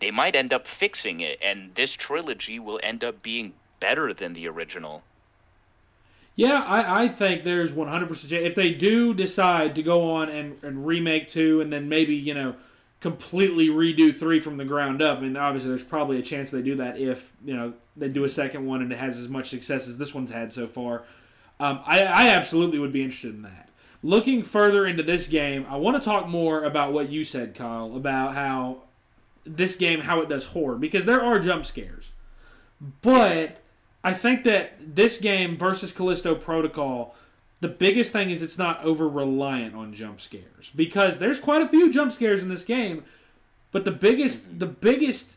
they 0.00 0.10
might 0.10 0.36
end 0.36 0.52
up 0.52 0.66
fixing 0.66 1.20
it 1.20 1.38
and 1.42 1.74
this 1.74 1.92
trilogy 1.92 2.58
will 2.58 2.80
end 2.82 3.02
up 3.02 3.22
being 3.22 3.52
better 3.80 4.14
than 4.14 4.32
the 4.32 4.46
original 4.46 5.02
Yeah, 6.34 6.62
I, 6.62 7.04
I 7.04 7.08
think 7.08 7.44
there's 7.44 7.72
100% 7.72 8.08
chance. 8.08 8.32
If 8.32 8.54
they 8.54 8.70
do 8.70 9.12
decide 9.12 9.74
to 9.74 9.82
go 9.82 10.10
on 10.12 10.30
and, 10.30 10.56
and 10.62 10.86
remake 10.86 11.28
two 11.28 11.60
and 11.60 11.70
then 11.70 11.90
maybe, 11.90 12.14
you 12.14 12.32
know, 12.32 12.54
completely 13.02 13.68
redo 13.68 14.16
three 14.16 14.38
from 14.38 14.56
the 14.56 14.64
ground 14.64 15.02
up, 15.02 15.20
mean, 15.20 15.36
obviously 15.36 15.68
there's 15.68 15.82
probably 15.82 16.20
a 16.20 16.22
chance 16.22 16.50
they 16.50 16.62
do 16.62 16.76
that 16.76 16.98
if, 16.98 17.32
you 17.44 17.54
know, 17.54 17.74
they 17.96 18.08
do 18.08 18.22
a 18.22 18.28
second 18.28 18.64
one 18.64 18.80
and 18.80 18.92
it 18.92 18.98
has 18.98 19.18
as 19.18 19.28
much 19.28 19.50
success 19.50 19.88
as 19.88 19.98
this 19.98 20.14
one's 20.14 20.30
had 20.30 20.52
so 20.52 20.68
far. 20.68 21.02
Um, 21.58 21.80
I, 21.84 22.04
I 22.04 22.28
absolutely 22.28 22.78
would 22.78 22.92
be 22.92 23.02
interested 23.02 23.34
in 23.34 23.42
that. 23.42 23.68
Looking 24.04 24.44
further 24.44 24.86
into 24.86 25.02
this 25.02 25.26
game, 25.26 25.66
I 25.68 25.76
want 25.76 26.00
to 26.00 26.04
talk 26.04 26.28
more 26.28 26.62
about 26.62 26.92
what 26.92 27.10
you 27.10 27.24
said, 27.24 27.56
Kyle, 27.56 27.96
about 27.96 28.34
how 28.34 28.82
this 29.44 29.74
game, 29.74 30.00
how 30.00 30.20
it 30.20 30.28
does 30.28 30.46
horror, 30.46 30.76
because 30.76 31.04
there 31.04 31.22
are 31.22 31.40
jump 31.40 31.66
scares. 31.66 32.12
But 33.00 33.58
I 34.04 34.14
think 34.14 34.44
that 34.44 34.74
this 34.94 35.18
game 35.18 35.56
versus 35.56 35.92
Callisto 35.92 36.36
Protocol, 36.36 37.16
The 37.62 37.68
biggest 37.68 38.12
thing 38.12 38.30
is 38.30 38.42
it's 38.42 38.58
not 38.58 38.82
over 38.82 39.08
reliant 39.08 39.76
on 39.76 39.94
jump 39.94 40.20
scares 40.20 40.72
because 40.74 41.20
there's 41.20 41.38
quite 41.38 41.62
a 41.62 41.68
few 41.68 41.92
jump 41.92 42.12
scares 42.12 42.42
in 42.42 42.48
this 42.48 42.64
game, 42.64 43.04
but 43.70 43.84
the 43.84 43.92
biggest 43.92 44.42
mm-hmm. 44.42 44.58
the 44.58 44.66
biggest 44.66 45.36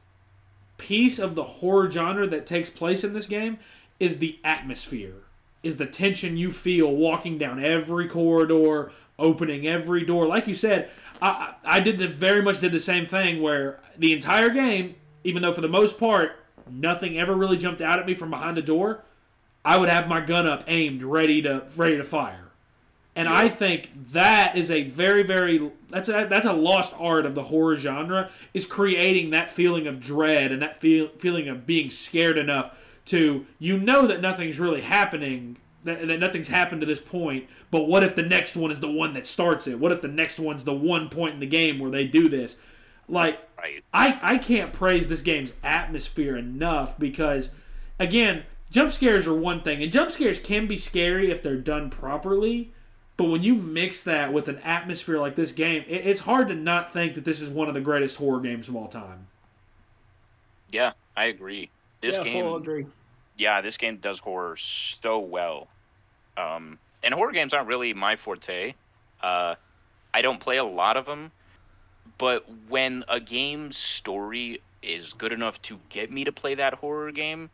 piece 0.80 1.20
of 1.20 1.36
the 1.36 1.44
horror 1.44 1.90
genre 1.90 2.26
that 2.26 2.48
takes 2.48 2.72
place 2.72 3.04
in 3.04 3.14
this 3.14 3.28
game 3.28 3.60
is 4.00 4.18
the 4.18 4.40
atmosphere, 4.44 5.22
is 5.62 5.78
the 5.78 5.86
tension 5.86 6.36
you 6.36 6.52
feel 6.52 6.96
walking 6.96 7.38
down 7.38 7.64
every 7.64 8.08
corridor, 8.08 8.92
opening 9.20 9.68
every 9.68 10.04
door. 10.04 10.26
Like 10.26 10.48
you 10.48 10.56
said, 10.56 10.90
I 11.22 11.54
I 11.64 11.80
did 11.80 12.00
the 12.00 12.08
very 12.08 12.42
much 12.42 12.60
did 12.60 12.72
the 12.72 12.80
same 12.80 13.06
thing 13.06 13.40
where 13.40 13.80
the 14.00 14.14
entire 14.14 14.50
game, 14.50 14.96
even 15.24 15.44
though 15.44 15.54
for 15.54 15.62
the 15.62 15.68
most 15.68 16.00
part 16.00 16.44
nothing 16.68 17.20
ever 17.20 17.36
really 17.36 17.58
jumped 17.58 17.82
out 17.82 18.00
at 18.00 18.08
me 18.08 18.16
from 18.16 18.32
behind 18.32 18.58
a 18.58 18.64
door, 18.64 19.04
I 19.66 19.78
would 19.78 19.90
have 19.90 20.08
my 20.08 20.22
gun 20.22 20.48
up, 20.48 20.64
aimed, 20.68 21.04
ready 21.04 21.42
to 21.42 21.64
ready 21.76 21.98
to 21.98 22.04
fire. 22.04 22.42
And 23.18 23.30
I 23.30 23.48
think 23.48 23.92
that 24.12 24.58
is 24.58 24.70
a 24.70 24.84
very, 24.84 25.24
very 25.24 25.72
that's 25.88 26.10
a, 26.10 26.28
that's 26.30 26.46
a 26.46 26.54
lost 26.54 26.94
art 27.00 27.26
of 27.26 27.34
the 27.34 27.44
horror 27.44 27.78
genre 27.78 28.30
is 28.54 28.66
creating 28.66 29.30
that 29.30 29.50
feeling 29.50 29.88
of 29.88 30.02
dread 30.02 30.52
and 30.52 30.62
that 30.62 30.82
feel, 30.82 31.08
feeling 31.18 31.48
of 31.48 31.66
being 31.66 31.90
scared 31.90 32.38
enough 32.38 32.78
to 33.06 33.46
you 33.58 33.78
know 33.78 34.06
that 34.08 34.20
nothing's 34.20 34.60
really 34.60 34.82
happening 34.82 35.58
that, 35.86 36.06
that 36.08 36.20
nothing's 36.20 36.50
happened 36.50 36.82
to 36.82 36.88
this 36.88 37.00
point 37.00 37.46
but 37.72 37.88
what 37.88 38.04
if 38.04 38.16
the 38.16 38.24
next 38.24 38.56
one 38.56 38.72
is 38.72 38.80
the 38.80 38.92
one 38.92 39.14
that 39.14 39.28
starts 39.28 39.68
it 39.68 39.80
what 39.80 39.92
if 39.92 40.02
the 40.02 40.08
next 40.08 40.40
one's 40.40 40.64
the 40.64 40.74
one 40.74 41.08
point 41.08 41.36
in 41.36 41.40
the 41.40 41.46
game 41.46 41.78
where 41.78 41.92
they 41.92 42.06
do 42.06 42.28
this 42.28 42.58
like 43.08 43.40
Right. 43.58 43.84
I, 43.94 44.20
I 44.22 44.38
can't 44.38 44.74
praise 44.74 45.08
this 45.08 45.22
game's 45.22 45.54
atmosphere 45.64 46.36
enough 46.36 47.00
because 47.00 47.52
again 48.00 48.44
jump 48.76 48.92
scares 48.94 49.28
are 49.28 49.34
one 49.34 49.62
thing 49.62 49.82
and 49.82 49.92
jump 49.92 50.12
scares 50.12 50.40
can 50.40 50.68
be 50.68 50.76
scary 50.78 51.32
if 51.32 51.42
they're 51.42 51.56
done 51.58 51.90
properly 51.90 52.72
but 53.18 53.26
when 53.26 53.44
you 53.44 53.56
mix 53.56 54.04
that 54.04 54.34
with 54.34 54.50
an 54.50 54.58
atmosphere 54.60 55.20
like 55.20 55.36
this 55.36 55.54
game 55.54 55.84
it, 55.88 56.06
it's 56.06 56.22
hard 56.22 56.48
to 56.48 56.56
not 56.56 56.92
think 56.92 57.16
that 57.16 57.24
this 57.26 57.42
is 57.42 57.50
one 57.50 57.68
of 57.68 57.74
the 57.74 57.82
greatest 57.82 58.18
horror 58.18 58.42
games 58.42 58.68
of 58.68 58.76
all 58.76 58.88
time 58.88 59.28
Yeah, 60.70 60.94
I 61.16 61.26
agree. 61.26 61.72
This 62.02 62.18
yeah, 62.18 62.24
game, 62.24 62.46
agree. 62.54 62.88
yeah, 63.38 63.62
this 63.62 63.78
game 63.78 63.98
does 63.98 64.20
horror 64.20 64.58
so 64.58 65.20
well. 65.20 65.70
Um, 66.38 66.80
and 67.04 67.14
horror 67.14 67.32
games 67.32 67.54
aren't 67.54 67.68
really 67.68 67.94
my 67.94 68.16
forte. 68.16 68.76
Uh, 69.22 69.56
I 70.14 70.22
don't 70.22 70.40
play 70.40 70.58
a 70.58 70.66
lot 70.66 70.98
of 70.98 71.06
them, 71.06 71.32
but 72.18 72.46
when 72.70 73.04
a 73.10 73.20
game's 73.20 73.78
story 73.78 74.62
is 74.82 75.14
good 75.14 75.34
enough 75.34 75.62
to 75.64 75.82
get 75.90 76.12
me 76.12 76.26
to 76.26 76.32
play 76.34 76.56
that 76.56 76.76
horror 76.76 77.12
game, 77.12 77.52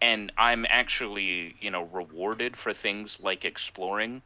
and 0.00 0.32
I'm 0.38 0.66
actually, 0.68 1.56
you 1.60 1.70
know, 1.70 1.82
rewarded 1.84 2.56
for 2.56 2.72
things 2.72 3.18
like 3.22 3.44
exploring 3.44 4.22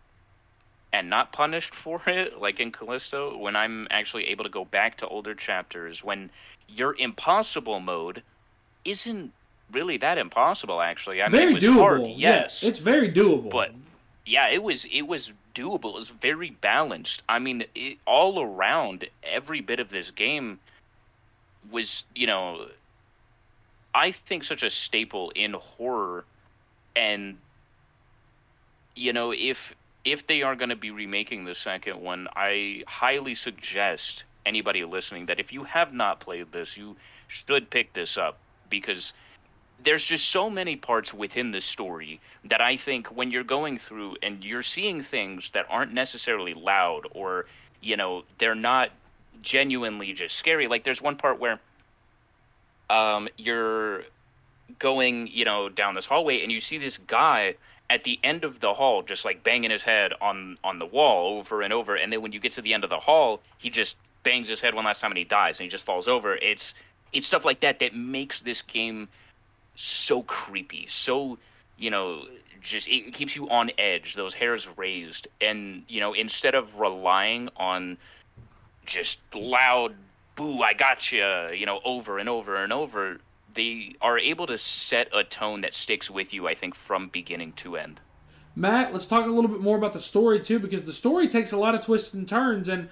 and 0.93 1.11
not 1.11 1.33
punished 1.33 1.75
for 1.85 2.03
it, 2.07 2.41
like 2.41 2.61
in 2.61 2.73
Callisto, 2.73 3.37
when 3.37 3.57
I'm 3.57 3.87
actually 3.91 4.27
able 4.29 4.45
to 4.45 4.51
go 4.51 4.65
back 4.65 4.97
to 4.99 5.09
older 5.09 5.35
chapters, 5.35 6.05
when 6.05 6.31
your 6.69 6.97
impossible 6.99 7.81
mode 7.81 8.23
isn't 8.85 9.33
really 9.73 9.97
that 9.99 10.19
impossible, 10.19 10.81
actually. 10.81 11.23
I 11.23 11.29
mean, 11.29 11.49
it 11.49 11.55
was 11.55 11.63
doable 11.63 11.81
hard, 11.81 12.01
Yeah, 12.03 12.09
yes, 12.17 12.63
it's 12.63 12.79
very 12.79 13.11
doable 13.11 13.51
but 13.51 13.73
yeah, 14.27 14.49
it 14.49 14.63
was 14.63 14.87
it 14.87 15.03
was 15.03 15.33
doable. 15.55 15.91
It 15.91 15.99
was 15.99 16.11
very 16.11 16.51
balanced. 16.51 17.23
I 17.29 17.39
mean, 17.39 17.65
it, 17.75 17.99
all 18.07 18.43
around, 18.43 19.07
every 19.23 19.61
bit 19.61 19.81
of 19.81 19.91
this 19.91 20.11
game 20.11 20.61
was, 21.71 22.05
you 22.15 22.27
know, 22.27 22.67
I 23.95 24.11
think 24.11 24.45
such 24.45 24.63
a 24.63 24.71
staple 24.71 25.31
in 25.31 25.53
horror, 25.53 26.25
and 26.97 27.39
you 28.97 29.13
know, 29.13 29.33
if 29.33 29.75
if 30.05 30.27
they 30.27 30.43
are 30.43 30.57
going 30.57 30.69
to 30.71 30.77
be 30.77 30.91
remaking 30.91 31.45
the 31.45 31.55
second 31.55 32.01
one, 32.01 32.29
I 32.37 32.83
highly 32.87 33.35
suggest 33.35 34.25
anybody 34.45 34.85
listening 34.85 35.27
that 35.27 35.41
if 35.41 35.53
you 35.53 35.65
have 35.65 35.95
not 35.95 36.21
played 36.21 36.53
this, 36.53 36.77
you 36.77 36.97
should 37.29 37.71
pick 37.71 37.93
this 37.95 38.19
up 38.19 38.37
because 38.69 39.13
there's 39.83 40.05
just 40.05 40.29
so 40.29 40.51
many 40.51 40.77
parts 40.77 41.15
within 41.15 41.51
the 41.51 41.61
story 41.61 42.21
that 42.45 42.61
I 42.61 42.77
think 42.77 43.09
when 43.09 43.31
you're 43.31 43.45
going 43.45 43.79
through 43.79 44.17
and 44.23 44.45
you're 44.45 44.63
seeing 44.63 45.03
things 45.03 45.51
that 45.51 45.67
aren't 45.71 45.93
necessarily 45.93 46.55
loud 46.55 47.07
or 47.13 47.47
you 47.81 47.97
know 47.97 48.25
they're 48.39 48.55
not 48.55 48.91
genuinely 49.43 50.13
just 50.13 50.37
scary. 50.37 50.69
Like 50.69 50.85
there's 50.85 51.03
one 51.03 51.17
part 51.17 51.39
where 51.39 51.61
um, 52.91 53.29
you're 53.37 54.05
going 54.79 55.27
you 55.29 55.45
know 55.45 55.69
down 55.69 55.95
this 55.95 56.07
hallway 56.07 56.43
and 56.43 56.51
you 56.51 56.61
see 56.61 56.79
this 56.79 56.99
guy 56.99 57.55
at 57.91 58.03
the 58.05 58.19
end 58.25 58.45
of 58.45 58.61
the 58.61 58.73
hall 58.73 59.03
just 59.03 59.25
like 59.25 59.45
banging 59.45 59.71
his 59.71 59.83
head 59.83 60.13
on 60.21 60.57
on 60.65 60.79
the 60.79 60.87
wall 60.87 61.39
over 61.39 61.63
and 61.63 61.73
over. 61.73 61.97
And 61.97 62.13
then 62.13 62.23
when 62.23 62.33
you 62.33 62.41
get 62.41 62.53
to 62.53 62.63
the 62.63 62.75
end 62.75 62.85
of 62.85 62.91
the 62.91 62.99
hall 62.99 63.41
he 63.59 63.71
just 63.71 63.97
bangs 64.25 64.49
his 64.49 64.61
head 64.61 64.75
one 64.75 64.85
last 64.85 65.01
time 65.01 65.13
and 65.13 65.19
he 65.19 65.25
dies 65.25 65.61
and 65.61 65.65
he 65.65 65.71
just 65.71 65.85
falls 65.85 66.09
over. 66.09 66.35
It's 66.35 66.75
it's 67.13 67.27
stuff 67.27 67.45
like 67.45 67.61
that 67.61 67.79
that 67.79 67.95
makes 67.95 68.41
this 68.41 68.63
game 68.63 69.09
so 69.77 70.23
creepy, 70.23 70.87
so 70.89 71.39
you 71.79 71.91
know, 71.91 72.25
just 72.61 72.89
it 72.89 73.13
keeps 73.13 73.37
you 73.37 73.49
on 73.51 73.71
edge, 73.79 74.15
those 74.15 74.35
hairs 74.35 74.67
raised, 74.77 75.29
and 75.41 75.85
you 75.89 76.01
know, 76.01 76.13
instead 76.13 76.55
of 76.55 76.81
relying 76.81 77.49
on 77.57 77.99
just 78.85 79.21
loud 79.35 79.95
"boo, 80.35 80.63
I 80.63 80.75
got 80.75 81.13
you," 81.13 81.49
you 81.53 81.67
know, 81.67 81.81
over 81.85 82.19
and 82.19 82.29
over 82.29 82.57
and 82.57 82.73
over, 82.73 83.19
they 83.53 83.95
are 84.01 84.19
able 84.19 84.47
to 84.47 84.59
set 84.59 85.09
a 85.13 85.25
tone 85.25 85.61
that 85.63 85.75
sticks 85.75 86.11
with 86.11 86.33
you. 86.33 86.49
I 86.49 86.55
think 86.55 86.75
from 86.75 87.09
beginning 87.09 87.53
to 87.55 87.77
end. 87.77 88.01
Matt, 88.57 88.93
let's 88.93 89.07
talk 89.07 89.25
a 89.25 89.31
little 89.31 89.51
bit 89.51 89.61
more 89.61 89.77
about 89.77 89.93
the 89.93 90.01
story 90.01 90.41
too, 90.41 90.59
because 90.59 90.83
the 90.83 90.93
story 90.93 91.29
takes 91.29 91.53
a 91.53 91.57
lot 91.57 91.75
of 91.75 91.85
twists 91.85 92.15
and 92.15 92.29
turns. 92.29 92.69
And 92.69 92.89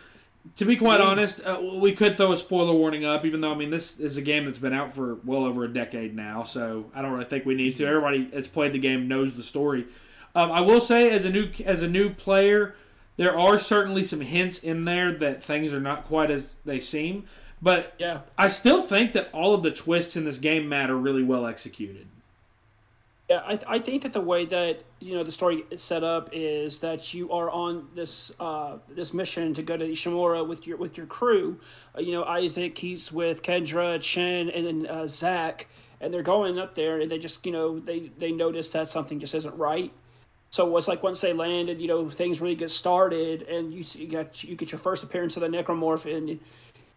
to 0.57 0.65
be 0.65 0.77
quite 0.77 1.01
honest, 1.01 1.41
uh, 1.45 1.61
we 1.61 1.93
could 1.93 2.17
throw 2.17 2.33
a 2.33 2.37
spoiler 2.37 2.73
warning 2.73 3.05
up, 3.05 3.25
even 3.25 3.41
though 3.41 3.53
I 3.53 3.57
mean 3.57 3.71
this 3.71 4.01
is 4.01 4.17
a 4.17 4.23
game 4.23 4.45
that's 4.45 4.59
been 4.59 4.73
out 4.73 4.95
for 4.95 5.17
well 5.25 5.45
over 5.45 5.65
a 5.65 5.73
decade 5.73 6.17
now, 6.17 6.43
so 6.43 6.91
I 6.95 7.03
don't 7.03 7.13
really 7.13 7.27
think 7.27 7.45
we 7.45 7.55
need 7.55 7.77
to. 7.77 7.87
Everybody 7.87 8.29
that's 8.33 8.49
played 8.49 8.73
the 8.73 8.79
game 8.79 9.07
knows 9.07 9.37
the 9.37 9.43
story. 9.43 9.87
Um, 10.35 10.51
I 10.51 10.63
will 10.63 10.81
say, 10.81 11.11
as 11.11 11.25
a 11.25 11.31
new 11.31 11.51
as 11.65 11.83
a 11.83 11.89
new 11.89 12.11
player, 12.11 12.75
there 13.17 13.39
are 13.39 13.59
certainly 13.59 14.03
some 14.03 14.21
hints 14.21 14.59
in 14.59 14.85
there 14.85 15.13
that 15.13 15.43
things 15.43 15.73
are 15.73 15.81
not 15.81 16.07
quite 16.07 16.31
as 16.31 16.57
they 16.65 16.81
seem. 16.81 17.25
But 17.61 17.95
Yeah. 17.99 18.21
I 18.37 18.49
still 18.49 18.83
think 18.83 19.13
that 19.13 19.29
all 19.33 19.55
of 19.55 19.63
the 19.63 19.71
twists 19.71 20.17
in 20.17 20.25
this 20.25 20.39
game, 20.39 20.69
matter 20.69 20.97
really 20.97 21.23
well 21.23 21.47
executed. 21.47 22.07
Yeah, 23.31 23.41
I, 23.47 23.59
I 23.67 23.79
think 23.79 24.03
that 24.03 24.13
the 24.13 24.21
way 24.21 24.45
that 24.47 24.83
you 25.01 25.15
know 25.15 25.23
the 25.23 25.33
story 25.33 25.65
is 25.71 25.81
set 25.81 26.05
up 26.05 26.29
is 26.33 26.81
that 26.81 27.15
you 27.15 27.31
are 27.31 27.49
on 27.51 27.87
this 27.95 28.33
uh, 28.41 28.79
this 28.89 29.15
mission 29.15 29.55
to 29.55 29.63
go 29.63 29.77
to 29.77 29.87
Ishimura 29.87 30.47
with 30.47 30.67
your 30.67 30.77
with 30.77 30.99
your 30.99 31.07
crew. 31.07 31.59
Uh, 31.97 32.01
you 32.01 32.13
know, 32.13 32.25
Isaac, 32.25 32.77
he's 32.77 33.13
with 33.13 33.43
Kendra, 33.43 34.01
Chen, 34.03 34.51
and 34.51 34.67
then 34.67 34.87
uh, 34.87 35.07
Zach, 35.07 35.69
and 36.01 36.13
they're 36.13 36.23
going 36.23 36.59
up 36.59 36.75
there, 36.75 37.01
and 37.01 37.11
they 37.11 37.19
just 37.19 37.47
you 37.47 37.53
know 37.53 37.79
they 37.79 38.11
they 38.19 38.33
notice 38.33 38.71
that 38.73 38.89
something 38.89 39.21
just 39.21 39.35
isn't 39.35 39.57
right. 39.57 39.93
So 40.53 40.77
it's 40.77 40.87
like 40.87 41.03
once 41.03 41.23
they 41.23 41.33
landed, 41.33 41.81
you 41.81 41.89
know, 41.89 42.11
things 42.11 42.43
really 42.43 42.55
get 42.55 42.71
started, 42.71 43.43
and 43.43 43.73
you 43.73 43.85
you 43.95 44.07
got 44.07 44.45
you 44.45 44.55
get 44.55 44.71
your 44.71 44.79
first 44.79 45.03
appearance 45.03 45.35
of 45.37 45.41
the 45.41 45.49
necromorph, 45.49 46.05
and 46.15 46.39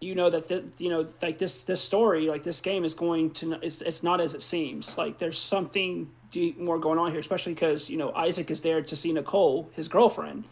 you 0.02 0.14
know 0.14 0.30
that 0.30 0.50
the, 0.50 0.64
you 0.78 0.90
know 0.90 1.08
like 1.22 1.38
this 1.38 1.64
this 1.64 1.82
story 1.82 2.28
like 2.28 2.44
this 2.44 2.60
game 2.60 2.84
is 2.84 2.94
going 2.94 3.32
to 3.32 3.54
it's, 3.62 3.82
it's 3.82 4.04
not 4.04 4.20
as 4.20 4.34
it 4.34 4.42
seems. 4.42 4.98
Like 4.98 5.20
there's 5.20 5.38
something 5.38 6.10
more 6.58 6.78
going 6.78 7.00
on 7.00 7.12
here 7.12 7.20
especially 7.22 7.54
because 7.54 7.90
you 7.90 7.96
know 7.96 8.12
isaac 8.14 8.52
is 8.52 8.60
there 8.60 8.82
to 8.82 8.96
see 8.96 9.14
nicole 9.14 9.70
his 9.74 9.88
girlfriend. 9.88 10.44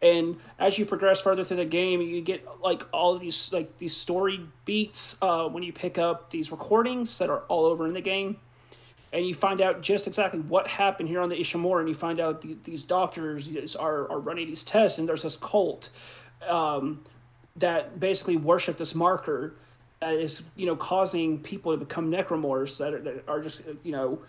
And 0.00 0.36
as 0.58 0.78
you 0.78 0.86
progress 0.86 1.20
further 1.20 1.44
through 1.44 1.58
the 1.58 1.66
game 1.66 2.00
you 2.00 2.22
get 2.22 2.46
like 2.62 2.82
all 2.94 3.18
these 3.18 3.52
like 3.52 3.76
these 3.76 3.94
story 3.94 4.40
beats 4.64 5.18
uh, 5.20 5.46
when 5.48 5.62
you 5.62 5.72
pick 5.72 5.98
up 5.98 6.30
these 6.30 6.50
recordings 6.50 7.18
that 7.18 7.28
are 7.28 7.40
all 7.48 7.66
over 7.66 7.86
in 7.86 7.92
the 7.92 8.00
game 8.00 8.38
and 9.12 9.26
you 9.26 9.34
find 9.34 9.60
out 9.60 9.80
just 9.80 10.06
exactly 10.06 10.40
what 10.40 10.66
happened 10.66 11.08
here 11.08 11.20
on 11.20 11.28
the 11.28 11.36
Ishimura, 11.36 11.80
and 11.80 11.88
you 11.88 11.94
find 11.94 12.20
out 12.20 12.42
the, 12.42 12.56
these 12.64 12.84
doctors 12.84 13.76
are, 13.76 14.10
are 14.10 14.20
running 14.20 14.46
these 14.46 14.64
tests, 14.64 14.98
and 14.98 15.08
there's 15.08 15.22
this 15.22 15.36
cult 15.36 15.90
um, 16.46 17.02
that 17.56 17.98
basically 17.98 18.36
worship 18.36 18.76
this 18.76 18.94
marker 18.94 19.54
that 20.00 20.14
is, 20.14 20.42
you 20.56 20.66
know, 20.66 20.76
causing 20.76 21.38
people 21.40 21.72
to 21.72 21.78
become 21.78 22.10
necromorphs 22.10 22.78
that 22.78 22.94
are, 22.94 23.00
that 23.00 23.24
are 23.26 23.40
just, 23.40 23.62
you 23.82 23.92
know, 23.92 24.20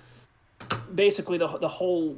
basically 0.95 1.37
the, 1.37 1.47
the 1.59 1.67
whole 1.67 2.17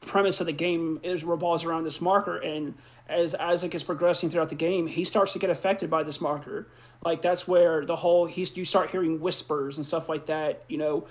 premise 0.00 0.40
of 0.40 0.46
the 0.46 0.52
game 0.52 1.00
is 1.02 1.24
revolves 1.24 1.64
around 1.64 1.84
this 1.84 2.00
marker 2.00 2.38
and 2.38 2.74
as 3.10 3.34
Isaac 3.34 3.74
is 3.74 3.82
progressing 3.82 4.30
throughout 4.30 4.48
the 4.48 4.54
game, 4.54 4.86
he 4.86 5.04
starts 5.04 5.32
to 5.32 5.38
get 5.40 5.50
affected 5.50 5.90
by 5.90 6.04
this 6.04 6.20
marker. 6.20 6.68
Like 7.04 7.22
that's 7.22 7.46
where 7.46 7.84
the 7.84 7.96
whole 7.96 8.24
he's 8.24 8.56
you 8.56 8.64
start 8.64 8.90
hearing 8.90 9.20
whispers 9.20 9.76
and 9.76 9.84
stuff 9.84 10.08
like 10.08 10.26
that. 10.26 10.62
You 10.68 10.78
know, 10.78 11.06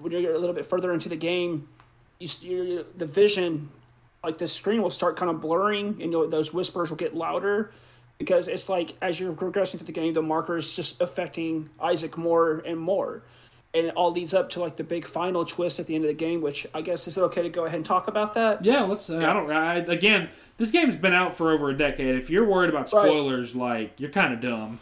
when 0.00 0.12
you're 0.12 0.34
a 0.34 0.38
little 0.38 0.54
bit 0.54 0.64
further 0.64 0.92
into 0.92 1.10
the 1.10 1.16
game, 1.16 1.68
you, 2.18 2.86
the 2.96 3.06
vision, 3.06 3.68
like 4.24 4.38
the 4.38 4.48
screen 4.48 4.80
will 4.80 4.90
start 4.90 5.16
kind 5.16 5.30
of 5.30 5.40
blurring, 5.40 6.00
and 6.00 6.12
those 6.32 6.54
whispers 6.54 6.88
will 6.88 6.96
get 6.96 7.14
louder 7.14 7.72
because 8.18 8.48
it's 8.48 8.68
like 8.68 8.94
as 9.02 9.20
you're 9.20 9.32
progressing 9.32 9.78
through 9.78 9.86
the 9.86 9.92
game, 9.92 10.12
the 10.14 10.22
marker 10.22 10.56
is 10.56 10.74
just 10.74 11.02
affecting 11.02 11.68
Isaac 11.80 12.16
more 12.16 12.62
and 12.64 12.78
more. 12.78 13.24
And 13.74 13.86
it 13.86 13.94
all 13.94 14.10
leads 14.12 14.34
up 14.34 14.50
to 14.50 14.60
like 14.60 14.76
the 14.76 14.84
big 14.84 15.06
final 15.06 15.44
twist 15.44 15.80
at 15.80 15.86
the 15.86 15.94
end 15.94 16.04
of 16.04 16.08
the 16.08 16.14
game. 16.14 16.40
Which 16.40 16.66
I 16.74 16.82
guess 16.82 17.06
is 17.08 17.16
it 17.16 17.22
okay 17.22 17.42
to 17.42 17.48
go 17.48 17.64
ahead 17.64 17.76
and 17.76 17.84
talk 17.86 18.08
about 18.08 18.34
that? 18.34 18.64
Yeah, 18.64 18.82
let's. 18.82 19.08
Uh, 19.08 19.18
I 19.18 19.32
don't. 19.32 19.50
I, 19.50 19.76
again, 19.76 20.28
this 20.58 20.70
game's 20.70 20.96
been 20.96 21.14
out 21.14 21.36
for 21.36 21.52
over 21.52 21.70
a 21.70 21.76
decade. 21.76 22.14
If 22.16 22.28
you're 22.30 22.44
worried 22.46 22.68
about 22.70 22.92
Right. 22.92 23.06
spoilers, 23.06 23.56
like 23.56 23.92
you're 23.98 24.10
kind 24.10 24.32
of 24.34 24.40
dumb. 24.40 24.78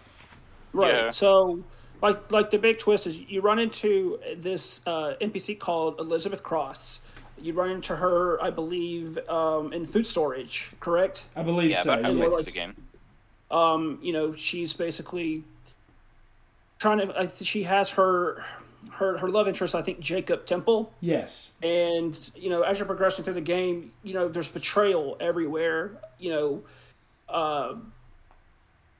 Right. 0.72 0.92
Yeah. 0.94 1.10
So, 1.10 1.62
like, 2.02 2.30
like 2.32 2.50
the 2.50 2.58
big 2.58 2.78
twist 2.78 3.06
is 3.06 3.20
you 3.22 3.40
run 3.40 3.58
into 3.58 4.18
this 4.36 4.86
uh, 4.86 5.14
NPC 5.20 5.58
called 5.58 5.98
Elizabeth 6.00 6.42
Cross. 6.42 7.02
You 7.42 7.54
run 7.54 7.70
into 7.70 7.96
her, 7.96 8.42
I 8.42 8.50
believe, 8.50 9.16
um, 9.28 9.72
in 9.72 9.84
food 9.86 10.04
storage. 10.04 10.72
Correct. 10.78 11.24
I 11.36 11.42
believe 11.42 11.70
Yeah, 11.70 11.82
so. 11.82 11.92
about 11.94 12.04
halfway 12.04 12.20
yeah. 12.20 12.26
like- 12.26 12.44
the 12.44 12.50
game. 12.50 12.76
Um, 13.50 13.98
you 14.02 14.12
know, 14.12 14.32
she's 14.34 14.72
basically 14.72 15.42
trying 16.78 16.98
to. 16.98 17.12
I 17.18 17.26
th- 17.26 17.42
she 17.48 17.62
has 17.64 17.90
her, 17.90 18.44
her, 18.92 19.18
her 19.18 19.28
love 19.28 19.48
interest. 19.48 19.74
I 19.74 19.82
think 19.82 20.00
Jacob 20.00 20.46
Temple. 20.46 20.92
Yes. 21.00 21.52
and 21.62 22.30
you 22.34 22.50
know 22.50 22.62
as 22.62 22.78
you're 22.78 22.86
progressing 22.86 23.24
through 23.24 23.34
the 23.34 23.40
game 23.40 23.92
you 24.02 24.14
know 24.14 24.28
there's 24.28 24.48
betrayal 24.48 25.16
everywhere 25.20 25.92
you 26.18 26.30
know 26.30 26.62
uh, 27.28 27.74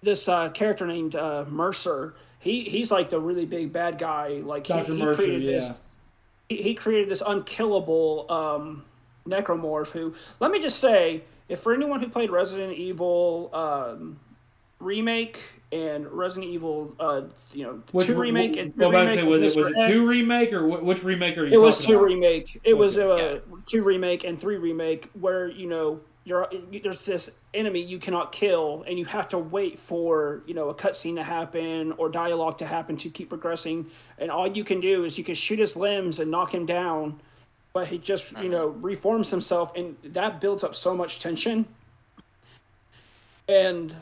this 0.03 0.29
uh, 0.29 0.49
character 0.51 0.87
named 0.87 1.17
uh, 1.17 1.45
mercer 1.49 2.15
he 2.39 2.65
he's 2.65 2.91
like 2.91 3.11
the 3.11 3.21
really 3.21 3.47
big 3.47 3.73
bad 3.73 3.99
guy 3.99 4.41
like 4.45 4.67
he, 4.67 4.73
he 4.73 5.03
Mercer, 5.03 5.23
created 5.23 5.43
yeah. 5.43 5.53
this 5.53 5.91
he, 6.49 6.63
he 6.63 6.75
created 6.75 7.09
this 7.09 7.23
unkillable 7.27 8.27
um, 8.31 8.85
necromorph 9.29 9.91
who 9.93 10.15
let 10.41 10.51
me 10.51 10.61
just 10.61 10.79
say 10.79 11.23
if 11.49 11.61
for 11.61 11.73
anyone 11.75 12.01
who 12.01 12.09
played 12.09 12.31
resident 12.31 12.73
evil 12.73 13.51
um, 13.53 14.19
remake 14.79 15.41
and 15.73 16.07
resident 16.09 16.51
evil 16.51 16.95
uh, 16.99 17.23
you 17.53 17.65
know 17.65 17.83
Which, 17.93 18.07
two 18.07 18.19
remake 18.19 18.57
and 18.57 18.75
well, 18.77 18.91
three 18.91 19.01
about 19.01 19.09
to 19.11 19.15
say, 19.15 19.23
remake 19.23 19.43
was 19.43 19.57
it 19.57 19.59
was 19.59 19.73
it 19.77 19.89
two 19.89 20.07
remake 20.07 20.53
or 20.53 20.69
wh- 20.69 20.85
which 20.85 21.05
remake 21.05 21.39
are 21.39 21.47
you? 21.47 21.55
It 21.55 21.61
was 21.61 21.79
talking 21.79 21.93
two 21.93 21.99
about? 21.99 22.07
remake. 22.07 22.61
It 22.65 22.75
was 22.75 22.97
a 22.97 23.11
uh, 23.11 23.41
two 23.69 23.83
remake 23.83 24.25
and 24.25 24.41
three 24.41 24.57
remake 24.57 25.11
where 25.15 25.49
you 25.49 25.69
know 25.69 26.01
you're 26.25 26.49
there's 26.83 27.05
this 27.05 27.31
enemy 27.55 27.81
you 27.81 27.99
cannot 27.99 28.31
kill 28.31 28.85
and 28.87 28.99
you 28.99 29.05
have 29.05 29.29
to 29.29 29.39
wait 29.39 29.79
for 29.79 30.43
you 30.47 30.55
know 30.55 30.69
a 30.69 30.75
cutscene 30.75 31.15
to 31.15 31.25
happen 31.25 31.93
or 31.93 32.09
dialogue 32.09 32.59
to 32.59 32.67
happen 32.67 32.97
to 32.97 33.09
keep 33.09 33.31
progressing 33.31 33.87
and 34.19 34.31
all 34.31 34.47
you 34.47 34.63
can 34.63 34.81
do 34.81 35.05
is 35.05 35.17
you 35.17 35.25
can 35.25 35.35
shoot 35.35 35.59
his 35.59 35.77
limbs 35.77 36.19
and 36.19 36.31
knock 36.31 36.53
him 36.53 36.67
down 36.67 37.19
but 37.73 37.89
he 37.89 37.97
just 37.97 38.37
you 38.39 38.51
know 38.51 38.69
reforms 38.69 39.31
himself 39.31 39.75
and 39.77 39.97
that 40.05 40.41
builds 40.41 40.63
up 40.63 40.75
so 40.75 40.95
much 40.95 41.21
tension 41.21 41.65
and 43.49 43.97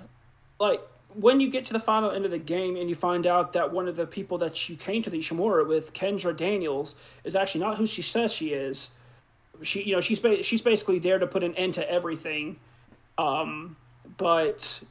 like 0.59 0.81
when 1.15 1.41
you 1.41 1.51
get 1.51 1.65
to 1.67 1.73
the 1.73 1.81
final 1.81 2.11
end 2.11 2.25
of 2.25 2.31
the 2.31 2.39
game 2.39 2.77
and 2.77 2.89
you 2.89 2.95
find 2.95 3.27
out 3.27 3.53
that 3.53 3.73
one 3.73 3.89
of 3.89 3.97
the 3.97 4.07
people 4.07 4.39
that 4.39 4.69
you 4.69 4.77
came 4.77 5.03
to 5.03 5.11
the 5.11 5.19
Ishimura 5.19 5.67
with, 5.67 5.93
Kendra 5.93 6.37
Daniels, 6.37 6.97
is 7.25 7.35
actually 7.35 7.63
not 7.63 7.77
who 7.77 7.87
she 7.87 8.03
says 8.03 8.33
she 8.33 8.49
is. 8.49 8.91
She, 9.63 9.83
you 9.83 9.95
know, 9.95 10.01
she's 10.01 10.21
ba- 10.21 10.43
she's 10.43 10.61
basically 10.61 10.99
there 10.99 11.19
to 11.19 11.27
put 11.27 11.43
an 11.43 11.55
end 11.55 11.75
to 11.75 11.91
everything. 11.91 12.59
Um, 13.17 13.77
but 14.17 14.83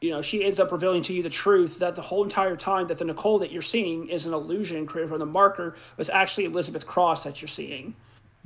you 0.00 0.10
know, 0.10 0.22
she 0.22 0.44
ends 0.44 0.60
up 0.60 0.72
revealing 0.72 1.02
to 1.02 1.14
you 1.14 1.22
the 1.22 1.30
truth 1.30 1.78
that 1.78 1.94
the 1.94 2.02
whole 2.02 2.22
entire 2.22 2.54
time 2.54 2.86
that 2.86 2.98
the 2.98 3.04
Nicole 3.04 3.38
that 3.38 3.50
you're 3.50 3.62
seeing 3.62 4.08
is 4.08 4.26
an 4.26 4.34
illusion 4.34 4.86
created 4.86 5.08
from 5.08 5.18
the 5.18 5.26
marker 5.26 5.74
was 5.96 6.10
actually 6.10 6.44
Elizabeth 6.44 6.86
Cross 6.86 7.24
that 7.24 7.40
you're 7.40 7.48
seeing. 7.48 7.94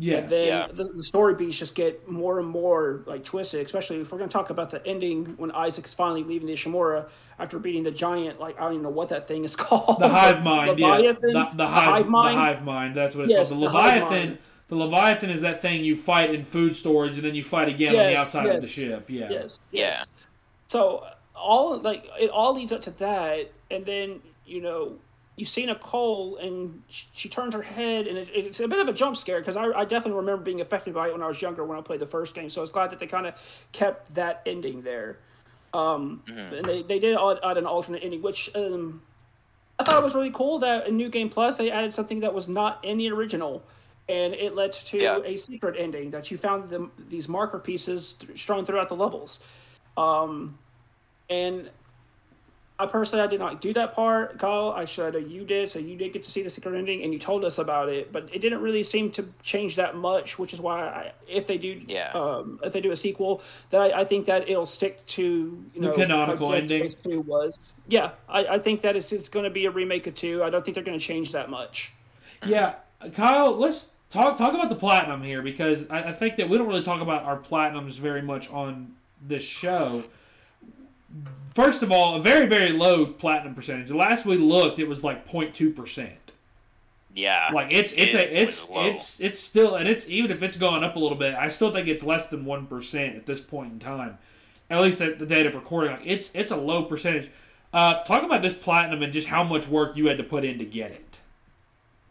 Yes. 0.01 0.23
And 0.23 0.29
then 0.33 0.49
Yeah. 0.49 0.67
the, 0.73 0.85
the 0.85 1.03
story 1.03 1.35
beats 1.35 1.59
just 1.59 1.75
get 1.75 2.09
more 2.09 2.39
and 2.41 2.49
more 2.49 3.03
like 3.07 3.23
twisted, 3.23 3.65
especially 3.67 4.01
if 4.01 4.11
we're 4.11 4.19
going 4.19 4.31
to 4.31 4.33
talk 4.33 4.49
about 4.51 4.71
the 4.71 4.85
ending 4.87 5.27
when 5.37 5.51
Isaac 5.53 5.85
is 5.87 5.93
finally 5.95 6.25
leaving 6.25 6.47
the 6.47 6.55
Ishimura 6.55 7.09
after 7.39 7.59
beating 7.59 7.83
the 7.83 7.91
giant. 7.91 8.41
Like 8.41 8.59
I 8.59 8.65
don't 8.65 8.73
even 8.73 8.83
know 8.85 8.89
what 8.91 9.11
that 9.11 9.29
thing 9.29 9.45
is 9.45 9.55
called. 9.67 10.01
the 10.01 10.09
hive 10.09 10.43
mind. 10.43 10.79
yeah. 10.79 10.87
Leviathan. 10.89 11.33
The, 11.35 11.51
the 11.55 11.67
hive, 11.67 12.09
mind. 12.09 12.37
The 12.39 12.41
hive 12.41 12.65
mind. 12.65 12.97
That's 12.97 13.15
what 13.15 13.25
it's 13.27 13.33
Yes, 13.33 13.51
called. 13.53 13.63
The 13.63 13.69
the 13.69 13.75
leviathan. 13.75 14.39
The 14.69 14.77
leviathan 14.77 15.31
is 15.31 15.41
that 15.43 15.61
thing 15.61 15.85
you 15.85 15.97
fight 15.97 16.33
in 16.35 16.45
food 16.45 16.75
storage 16.77 17.17
and 17.19 17.27
then 17.27 17.35
you 17.35 17.43
fight 17.45 17.69
again 17.69 17.89
on 17.91 17.97
the 17.97 18.11
Yes, 18.13 18.21
outside 18.21 18.47
of 18.47 18.61
the 18.63 18.67
ship. 18.67 19.05
Yeah. 19.11 19.29
Yes. 19.31 19.59
Yeah. 19.71 19.81
Yes. 19.87 20.03
So 20.69 21.05
all 21.35 21.79
like 21.81 22.05
it 22.19 22.31
all 22.31 22.55
leads 22.55 22.71
up 22.73 22.81
to 22.83 22.91
that, 22.93 23.51
and 23.71 23.85
then 23.85 24.21
you 24.47 24.63
know 24.63 24.97
you 25.41 25.47
see 25.47 25.65
Nicole, 25.65 26.37
and 26.37 26.83
she, 26.89 27.07
she 27.15 27.29
turns 27.31 27.55
her 27.55 27.63
head, 27.63 28.07
and 28.07 28.19
it, 28.19 28.29
it's 28.35 28.61
a 28.61 28.69
bit 28.69 28.79
of 28.79 28.89
a 28.89 28.93
jump 28.93 29.17
scare 29.17 29.41
because 29.41 29.57
I, 29.57 29.65
I 29.65 29.85
definitely 29.85 30.19
remember 30.19 30.43
being 30.43 30.61
affected 30.61 30.93
by 30.93 31.09
it 31.09 31.13
when 31.13 31.23
I 31.23 31.29
was 31.29 31.41
younger 31.41 31.65
when 31.65 31.79
I 31.79 31.81
played 31.81 32.01
the 32.01 32.07
first 32.07 32.35
game. 32.35 32.51
So 32.51 32.61
I 32.61 32.63
was 32.63 32.71
glad 32.71 32.91
that 32.91 32.99
they 32.99 33.07
kind 33.07 33.27
of 33.27 33.35
kept 33.73 34.15
that 34.15 34.43
ending 34.45 34.83
there. 34.83 35.19
Um, 35.73 36.23
and 36.27 36.65
they, 36.65 36.83
they 36.83 36.99
did 36.99 37.17
add, 37.17 37.57
an 37.57 37.65
alternate 37.65 38.05
ending, 38.05 38.21
which 38.21 38.51
um, 38.55 39.01
I 39.79 39.85
thought 39.85 39.97
it 39.97 40.05
was 40.05 40.15
really 40.15 40.31
cool 40.33 40.59
that 40.59 40.87
in 40.87 40.97
New 40.99 41.09
Game 41.09 41.31
Plus 41.31 41.57
they 41.57 41.71
added 41.71 41.95
something 41.95 42.21
that 42.21 42.35
was 42.35 42.47
not 42.47 42.85
in 42.85 42.99
the 42.99 43.11
original, 43.11 43.63
and 44.11 44.35
it 44.35 44.55
led 44.55 44.73
to 44.73 44.99
Yeah. 44.99 45.21
a 45.25 45.37
secret 45.39 45.77
ending 45.79 46.11
that 46.11 46.31
you 46.31 46.37
found 46.37 46.69
them 46.69 46.93
these 47.09 47.29
marker 47.29 47.59
pieces 47.59 48.13
th- 48.19 48.39
strewn 48.39 48.67
throughout 48.67 48.89
the 48.91 48.97
levels. 48.97 49.41
Um, 49.97 50.59
and 51.31 51.71
I 52.81 52.87
personally 52.87 53.23
I 53.23 53.27
did 53.27 53.39
not 53.39 53.61
do 53.61 53.75
that 53.75 53.95
part, 53.95 54.39
Kyle. 54.39 54.71
I 54.75 54.87
should 54.87 55.13
have 55.15 55.31
you 55.31 55.45
did, 55.45 55.69
so 55.69 55.79
you 55.79 55.97
did 55.97 56.15
get 56.15 56.23
to 56.23 56.31
see 56.31 56.43
the 56.43 56.49
secret 56.49 56.75
ending, 56.75 57.03
and 57.05 57.13
you 57.13 57.19
told 57.19 57.45
us 57.45 57.59
about 57.59 57.91
it. 57.91 58.11
But 58.11 58.31
it 58.33 58.41
didn't 58.41 58.63
really 58.63 58.83
seem 58.83 59.11
to 59.13 59.29
change 59.43 59.77
that 59.77 59.97
much, 59.97 60.39
which 60.39 60.55
is 60.55 60.61
why 60.63 60.81
I, 60.81 61.13
if 61.29 61.47
they 61.47 61.59
do, 61.59 61.83
Yeah. 61.87 62.11
um, 62.13 62.59
if 62.65 62.73
they 62.73 62.81
do 62.81 62.91
a 62.93 62.97
sequel, 62.97 63.43
that 63.69 63.83
I, 63.83 64.01
I 64.01 64.05
think 64.07 64.25
that 64.27 64.49
it'll 64.49 64.65
stick 64.65 65.05
to 65.09 65.63
you 65.75 65.81
know 65.81 65.93
canonical 65.93 66.47
how 66.47 66.55
Dead 66.55 66.73
ending. 66.73 66.89
Two 66.89 67.21
was. 67.21 67.75
Yeah, 67.87 68.13
I, 68.29 68.47
I 68.47 68.59
think 68.59 68.81
that 68.81 68.97
it's 68.97 69.13
it's 69.13 69.29
going 69.29 69.45
to 69.45 69.51
be 69.51 69.67
a 69.67 69.71
remake 69.71 70.07
of 70.07 70.15
two. 70.15 70.43
I 70.43 70.49
don't 70.49 70.65
think 70.65 70.75
they're 70.75 70.83
going 70.85 70.99
to 70.99 71.05
change 71.05 71.33
that 71.33 71.51
much. 71.51 71.93
Yeah, 72.47 72.77
Kyle, 73.15 73.55
let's 73.55 73.91
talk 74.09 74.39
talk 74.39 74.55
about 74.55 74.71
the 74.71 74.75
platinum 74.75 75.23
here 75.23 75.43
because 75.43 75.85
I, 75.91 76.05
I 76.05 76.13
think 76.15 76.37
that 76.37 76.49
we 76.49 76.57
don't 76.57 76.67
really 76.67 76.83
talk 76.83 77.03
about 77.03 77.25
our 77.25 77.39
platinums 77.39 77.99
very 77.99 78.23
much 78.23 78.49
on 78.51 78.95
this 79.29 79.43
show. 79.43 80.03
First 81.55 81.83
of 81.83 81.91
all, 81.91 82.17
a 82.17 82.23
very 82.23 82.47
very 82.47 82.71
low 82.71 83.07
platinum 83.07 83.55
percentage. 83.55 83.89
The 83.89 83.97
last 83.97 84.25
we 84.25 84.37
looked, 84.37 84.79
it 84.79 84.89
was 84.89 85.03
like 85.03 85.29
02 85.29 85.73
percent. 85.73 86.15
Yeah. 87.15 87.51
Like 87.53 87.73
it's 87.73 87.93
it's 87.93 88.15
It 88.15 88.21
a 88.21 88.43
it's 88.43 88.67
it's 88.71 89.21
it's 89.21 89.39
still 89.39 89.77
and 89.77 89.89
it's 89.89 90.09
even 90.09 90.31
if 90.31 90.43
it's 90.43 90.57
gone 90.57 90.85
up 90.85 90.97
a 90.97 90.99
little 90.99 91.19
bit, 91.19 91.35
I 91.35 91.49
still 91.49 91.73
think 91.73 91.89
it's 91.89 92.03
less 92.03 92.29
than 92.29 92.45
one 92.45 92.67
percent 92.67 93.17
at 93.17 93.27
this 93.27 93.41
point 93.41 93.73
in 93.73 93.79
time. 93.79 94.19
At 94.69 94.81
least 94.81 95.01
at 95.01 95.19
the 95.19 95.27
date 95.27 95.47
of 95.47 95.55
recording, 95.55 95.93
like 95.93 96.03
it's 96.05 96.31
it's 96.35 96.53
a 96.53 96.57
low 96.57 96.85
percentage. 96.85 97.31
Uh, 97.73 98.03
talk 98.05 98.23
about 98.23 98.43
this 98.43 98.55
platinum 98.55 99.03
and 99.03 99.13
just 99.13 99.29
how 99.29 99.45
much 99.45 99.69
work 99.69 99.97
you 99.97 100.07
had 100.07 100.19
to 100.19 100.25
put 100.25 100.45
in 100.45 100.59
to 100.59 100.65
get 100.65 100.91
it. 100.91 101.19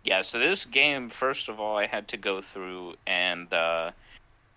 Yeah, 0.03 0.21
so 0.21 0.39
this 0.39 0.63
game, 0.63 1.09
first 1.09 1.49
of 1.49 1.59
all, 1.59 1.77
I 1.77 1.85
had 1.85 2.07
to 2.09 2.17
go 2.17 2.41
through 2.41 2.95
and 3.05 3.53
uh, 3.53 3.91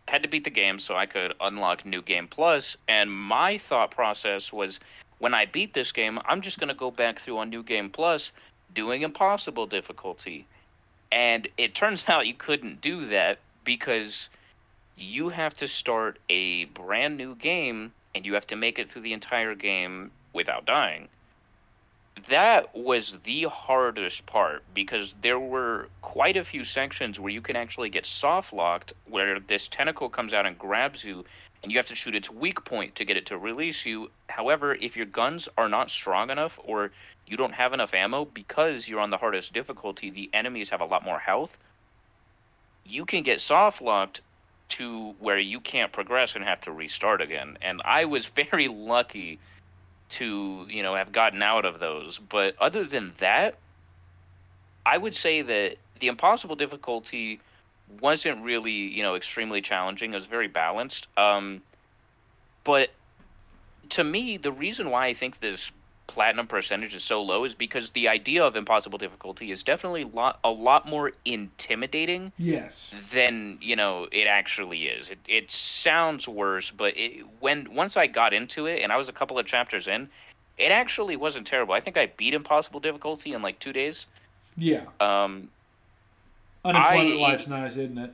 had 0.09 0.23
to 0.23 0.29
beat 0.29 0.45
the 0.45 0.51
game 0.51 0.79
so 0.79 0.97
I 0.97 1.07
could 1.07 1.35
unlock 1.41 1.85
New 1.85 2.03
Game 2.03 2.29
Plus. 2.29 2.77
And 2.89 3.11
my 3.11 3.59
thought 3.59 3.91
process 3.91 4.53
was 4.53 4.81
when 5.19 5.35
I 5.35 5.47
beat 5.47 5.75
this 5.75 5.93
game, 5.93 6.19
I'm 6.27 6.41
just 6.41 6.59
going 6.59 6.69
to 6.69 6.75
go 6.75 6.91
back 6.91 7.19
through 7.19 7.39
on 7.39 7.51
New 7.51 7.63
Game 7.63 7.91
Plus 7.91 8.33
doing 8.75 9.03
impossible 9.03 9.67
difficulty. 9.67 10.47
And 11.11 11.49
it 11.57 11.75
turns 11.75 12.05
out 12.09 12.27
you 12.27 12.35
couldn't 12.35 12.81
do 12.81 13.07
that 13.07 13.39
because 13.65 14.29
you 14.97 15.31
have 15.31 15.55
to 15.55 15.69
start 15.69 16.19
a 16.29 16.65
brand 16.67 17.17
new 17.17 17.35
game 17.35 17.93
and 18.15 18.27
you 18.27 18.35
have 18.35 18.47
to 18.49 18.57
make 18.57 18.79
it 18.79 18.91
through 18.91 19.03
the 19.03 19.13
entire 19.13 19.55
game 19.55 20.11
without 20.33 20.67
dying 20.67 21.09
that 22.29 22.75
was 22.75 23.19
the 23.25 23.45
hardest 23.45 24.27
part 24.27 24.63
because 24.75 25.17
there 25.23 25.39
were 25.39 25.89
quite 26.03 26.37
a 26.37 26.45
few 26.45 26.65
sections 26.65 27.19
where 27.19 27.33
you 27.33 27.41
can 27.41 27.57
actually 27.57 27.89
get 27.89 28.07
soft 28.07 28.53
locked 28.53 28.93
where 29.09 29.41
this 29.41 29.69
tentacle 29.69 30.09
comes 30.09 30.33
out 30.33 30.47
and 30.47 30.59
grabs 30.59 31.05
you 31.05 31.25
and 31.63 31.73
you 31.73 31.79
have 31.79 31.87
to 31.87 31.95
shoot 31.95 32.15
its 32.15 32.31
weak 32.31 32.65
point 32.65 32.95
to 32.97 33.05
get 33.05 33.17
it 33.17 33.27
to 33.27 33.39
release 33.39 33.87
you. 33.87 34.11
However 34.29 34.75
if 34.75 34.97
your 34.97 35.07
guns 35.07 35.49
are 35.57 35.69
not 35.69 35.91
strong 35.91 36.31
enough 36.31 36.61
or 36.65 36.91
you 37.27 37.37
don't 37.37 37.55
have 37.55 37.73
enough 37.73 37.95
ammo 37.95 38.25
because 38.25 38.89
you're 38.89 39.01
on 39.01 39.11
the 39.11 39.19
hardest 39.19 39.53
difficulty 39.53 40.11
the 40.11 40.29
enemies 40.33 40.71
have 40.71 40.81
a 40.81 40.87
lot 40.87 41.05
more 41.05 41.19
health 41.19 41.57
you 42.85 43.05
can 43.05 43.23
get 43.23 43.41
soft 43.41 43.81
locked 43.81 44.21
to 44.69 45.15
where 45.19 45.39
you 45.39 45.61
can't 45.61 45.93
progress 45.93 46.35
and 46.35 46.45
have 46.45 46.61
to 46.63 46.73
restart 46.73 47.21
again. 47.23 47.57
And 47.63 47.81
i 47.85 48.05
was 48.05 48.27
very 48.51 48.69
lucky 48.69 49.39
to 50.13 50.67
you 50.69 50.83
know 50.83 50.95
have 50.95 51.13
gotten 51.13 51.43
out 51.43 51.65
of 51.65 51.79
those. 51.79 52.19
But 52.19 52.55
other 52.61 52.85
than 52.85 53.13
that 53.19 53.57
i 54.85 54.99
would 54.99 55.15
say 55.15 55.43
that 55.43 55.77
the 56.01 56.09
impossible 56.09 56.57
difficulty 56.57 57.41
wasn't 58.01 58.43
really 58.43 58.73
you 58.73 59.03
know 59.03 59.15
extremely 59.15 59.61
challenging. 59.61 60.13
It 60.13 60.17
was 60.17 60.27
very 60.27 60.49
balanced. 60.49 61.09
Um 61.17 61.63
but 62.65 62.91
to 63.91 64.05
me 64.05 64.37
the 64.37 64.53
reason 64.53 64.91
why 64.91 65.07
i 65.07 65.15
think 65.15 65.41
this 65.41 65.73
platinum 66.13 66.47
percentage 66.47 66.95
is 66.95 67.03
so 67.03 67.23
low 67.23 67.45
is 67.45 67.55
because 67.55 67.93
the 67.93 68.07
idea 68.07 68.45
of 68.45 68.55
impossible 68.55 68.99
difficulty 68.99 69.51
is 69.51 69.63
definitely 69.63 70.05
lot, 70.05 70.39
a 70.45 70.51
lot 70.51 70.87
more 70.87 71.13
intimidating 71.25 72.33
Yes. 72.37 72.95
than 73.13 73.57
you 73.63 73.75
know 73.77 74.09
it 74.13 74.27
actually 74.27 74.85
is. 74.85 75.09
It 75.09 75.19
it 75.27 75.51
sounds 75.51 76.29
worse, 76.29 76.71
but 76.71 76.97
it, 76.97 77.25
when 77.41 77.75
once 77.75 77.97
I 77.97 78.07
got 78.09 78.35
into 78.35 78.67
it 78.67 78.83
and 78.83 78.93
I 78.93 78.97
was 78.99 79.09
a 79.09 79.13
couple 79.13 79.39
of 79.39 79.47
chapters 79.47 79.89
in, 79.89 80.11
it 80.59 80.71
actually 80.71 81.17
wasn't 81.17 81.47
terrible. 81.47 81.73
I 81.73 81.81
think 81.81 81.97
I 81.97 82.07
beat 82.17 82.35
impossible 82.35 82.79
difficulty 82.81 83.33
in 83.33 83.41
like 83.41 83.59
two 83.59 83.73
days. 83.73 84.07
Yeah. 84.57 84.83
Um, 85.01 85.49
Unemployment 86.65 87.19
I- 87.21 87.23
life's 87.23 87.49
nice, 87.49 87.73
isn't 87.77 87.97
it? 87.99 88.13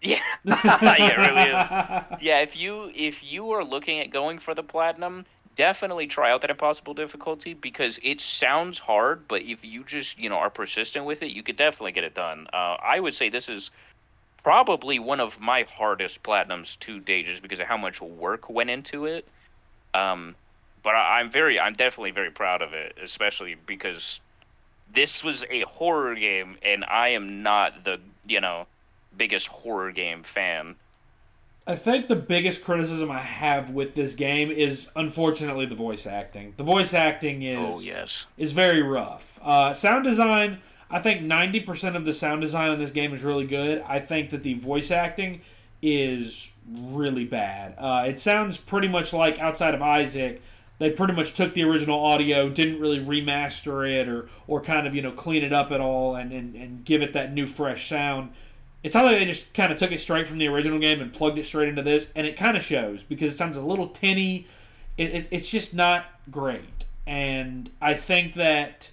yeah, 0.02 0.20
yeah, 0.44 1.10
it 1.10 1.18
really 1.18 1.50
is. 1.50 2.20
Yeah, 2.22 2.40
if 2.40 2.56
you 2.56 2.90
if 2.94 3.22
you 3.32 3.50
are 3.50 3.64
looking 3.64 3.98
at 4.00 4.10
going 4.10 4.38
for 4.38 4.54
the 4.54 4.62
platinum, 4.62 5.24
definitely 5.58 6.06
try 6.06 6.30
out 6.30 6.40
that 6.40 6.50
impossible 6.50 6.94
difficulty 6.94 7.52
because 7.52 7.98
it 8.04 8.20
sounds 8.20 8.78
hard, 8.78 9.26
but 9.26 9.42
if 9.42 9.64
you 9.64 9.82
just 9.82 10.16
you 10.16 10.30
know 10.30 10.36
are 10.36 10.48
persistent 10.48 11.04
with 11.04 11.20
it, 11.20 11.32
you 11.32 11.42
could 11.42 11.56
definitely 11.56 11.92
get 11.92 12.04
it 12.04 12.14
done. 12.14 12.46
Uh, 12.52 12.76
I 12.80 13.00
would 13.00 13.12
say 13.12 13.28
this 13.28 13.48
is 13.48 13.72
probably 14.44 15.00
one 15.00 15.18
of 15.18 15.40
my 15.40 15.64
hardest 15.64 16.22
platinums 16.22 16.78
to 16.78 17.00
date, 17.00 17.26
just 17.26 17.42
because 17.42 17.58
of 17.58 17.66
how 17.66 17.76
much 17.76 18.00
work 18.00 18.48
went 18.48 18.70
into 18.70 19.06
it. 19.06 19.26
Um, 19.94 20.36
but 20.84 20.94
I, 20.94 21.18
I'm 21.18 21.28
very, 21.28 21.58
I'm 21.58 21.72
definitely 21.72 22.12
very 22.12 22.30
proud 22.30 22.62
of 22.62 22.72
it, 22.72 22.96
especially 23.02 23.56
because 23.66 24.20
this 24.94 25.24
was 25.24 25.44
a 25.50 25.62
horror 25.62 26.14
game, 26.14 26.56
and 26.62 26.84
I 26.84 27.08
am 27.08 27.42
not 27.42 27.82
the 27.82 27.98
you 28.28 28.40
know 28.40 28.68
biggest 29.16 29.48
horror 29.48 29.90
game 29.90 30.22
fan. 30.22 30.76
I 31.68 31.76
think 31.76 32.08
the 32.08 32.16
biggest 32.16 32.64
criticism 32.64 33.10
I 33.10 33.18
have 33.18 33.70
with 33.70 33.94
this 33.94 34.14
game 34.14 34.50
is 34.50 34.88
unfortunately 34.96 35.66
the 35.66 35.74
voice 35.74 36.06
acting. 36.06 36.54
The 36.56 36.64
voice 36.64 36.94
acting 36.94 37.42
is 37.42 37.58
Oh 37.60 37.80
yes. 37.80 38.24
is 38.38 38.52
very 38.52 38.80
rough. 38.80 39.38
Uh, 39.42 39.74
sound 39.74 40.04
design, 40.04 40.60
I 40.90 41.00
think 41.00 41.20
ninety 41.20 41.60
percent 41.60 41.94
of 41.94 42.06
the 42.06 42.14
sound 42.14 42.40
design 42.40 42.70
in 42.72 42.78
this 42.78 42.90
game 42.90 43.12
is 43.12 43.22
really 43.22 43.46
good. 43.46 43.84
I 43.86 44.00
think 44.00 44.30
that 44.30 44.42
the 44.42 44.54
voice 44.54 44.90
acting 44.90 45.42
is 45.82 46.50
really 46.66 47.24
bad. 47.26 47.74
Uh, 47.76 48.04
it 48.08 48.18
sounds 48.18 48.56
pretty 48.56 48.88
much 48.88 49.12
like 49.12 49.38
outside 49.38 49.74
of 49.74 49.82
Isaac. 49.82 50.40
They 50.78 50.90
pretty 50.90 51.12
much 51.12 51.34
took 51.34 51.54
the 51.54 51.64
original 51.64 52.02
audio, 52.02 52.48
didn't 52.48 52.80
really 52.80 53.00
remaster 53.00 53.86
it 53.90 54.08
or, 54.08 54.30
or 54.46 54.62
kind 54.62 54.86
of 54.86 54.94
you 54.94 55.02
know 55.02 55.12
clean 55.12 55.44
it 55.44 55.52
up 55.52 55.70
at 55.70 55.82
all, 55.82 56.16
and, 56.16 56.32
and, 56.32 56.54
and 56.54 56.84
give 56.84 57.02
it 57.02 57.12
that 57.12 57.34
new 57.34 57.46
fresh 57.46 57.88
sound. 57.90 58.30
It's 58.82 58.94
not 58.94 59.04
like 59.04 59.18
they 59.18 59.24
just 59.24 59.52
kind 59.54 59.72
of 59.72 59.78
took 59.78 59.92
it 59.92 60.00
straight 60.00 60.26
from 60.26 60.38
the 60.38 60.48
original 60.48 60.78
game 60.78 61.00
and 61.00 61.12
plugged 61.12 61.38
it 61.38 61.46
straight 61.46 61.68
into 61.68 61.82
this, 61.82 62.10
and 62.14 62.26
it 62.26 62.36
kind 62.36 62.56
of 62.56 62.62
shows 62.62 63.02
because 63.02 63.32
it 63.32 63.36
sounds 63.36 63.56
a 63.56 63.62
little 63.62 63.88
tinny. 63.88 64.46
It, 64.96 65.14
it, 65.14 65.28
it's 65.30 65.50
just 65.50 65.74
not 65.74 66.06
great, 66.30 66.84
and 67.06 67.70
I 67.80 67.94
think 67.94 68.34
that 68.34 68.90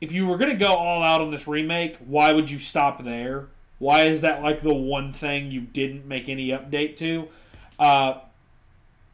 if 0.00 0.12
you 0.12 0.26
were 0.26 0.36
going 0.36 0.50
to 0.50 0.64
go 0.64 0.70
all 0.70 1.02
out 1.02 1.20
on 1.20 1.30
this 1.30 1.46
remake, 1.46 1.96
why 1.98 2.32
would 2.32 2.50
you 2.50 2.58
stop 2.58 3.02
there? 3.04 3.48
Why 3.78 4.04
is 4.04 4.22
that 4.22 4.42
like 4.42 4.62
the 4.62 4.74
one 4.74 5.12
thing 5.12 5.50
you 5.50 5.60
didn't 5.60 6.06
make 6.06 6.28
any 6.28 6.48
update 6.48 6.96
to? 6.98 7.28
Uh, 7.78 8.20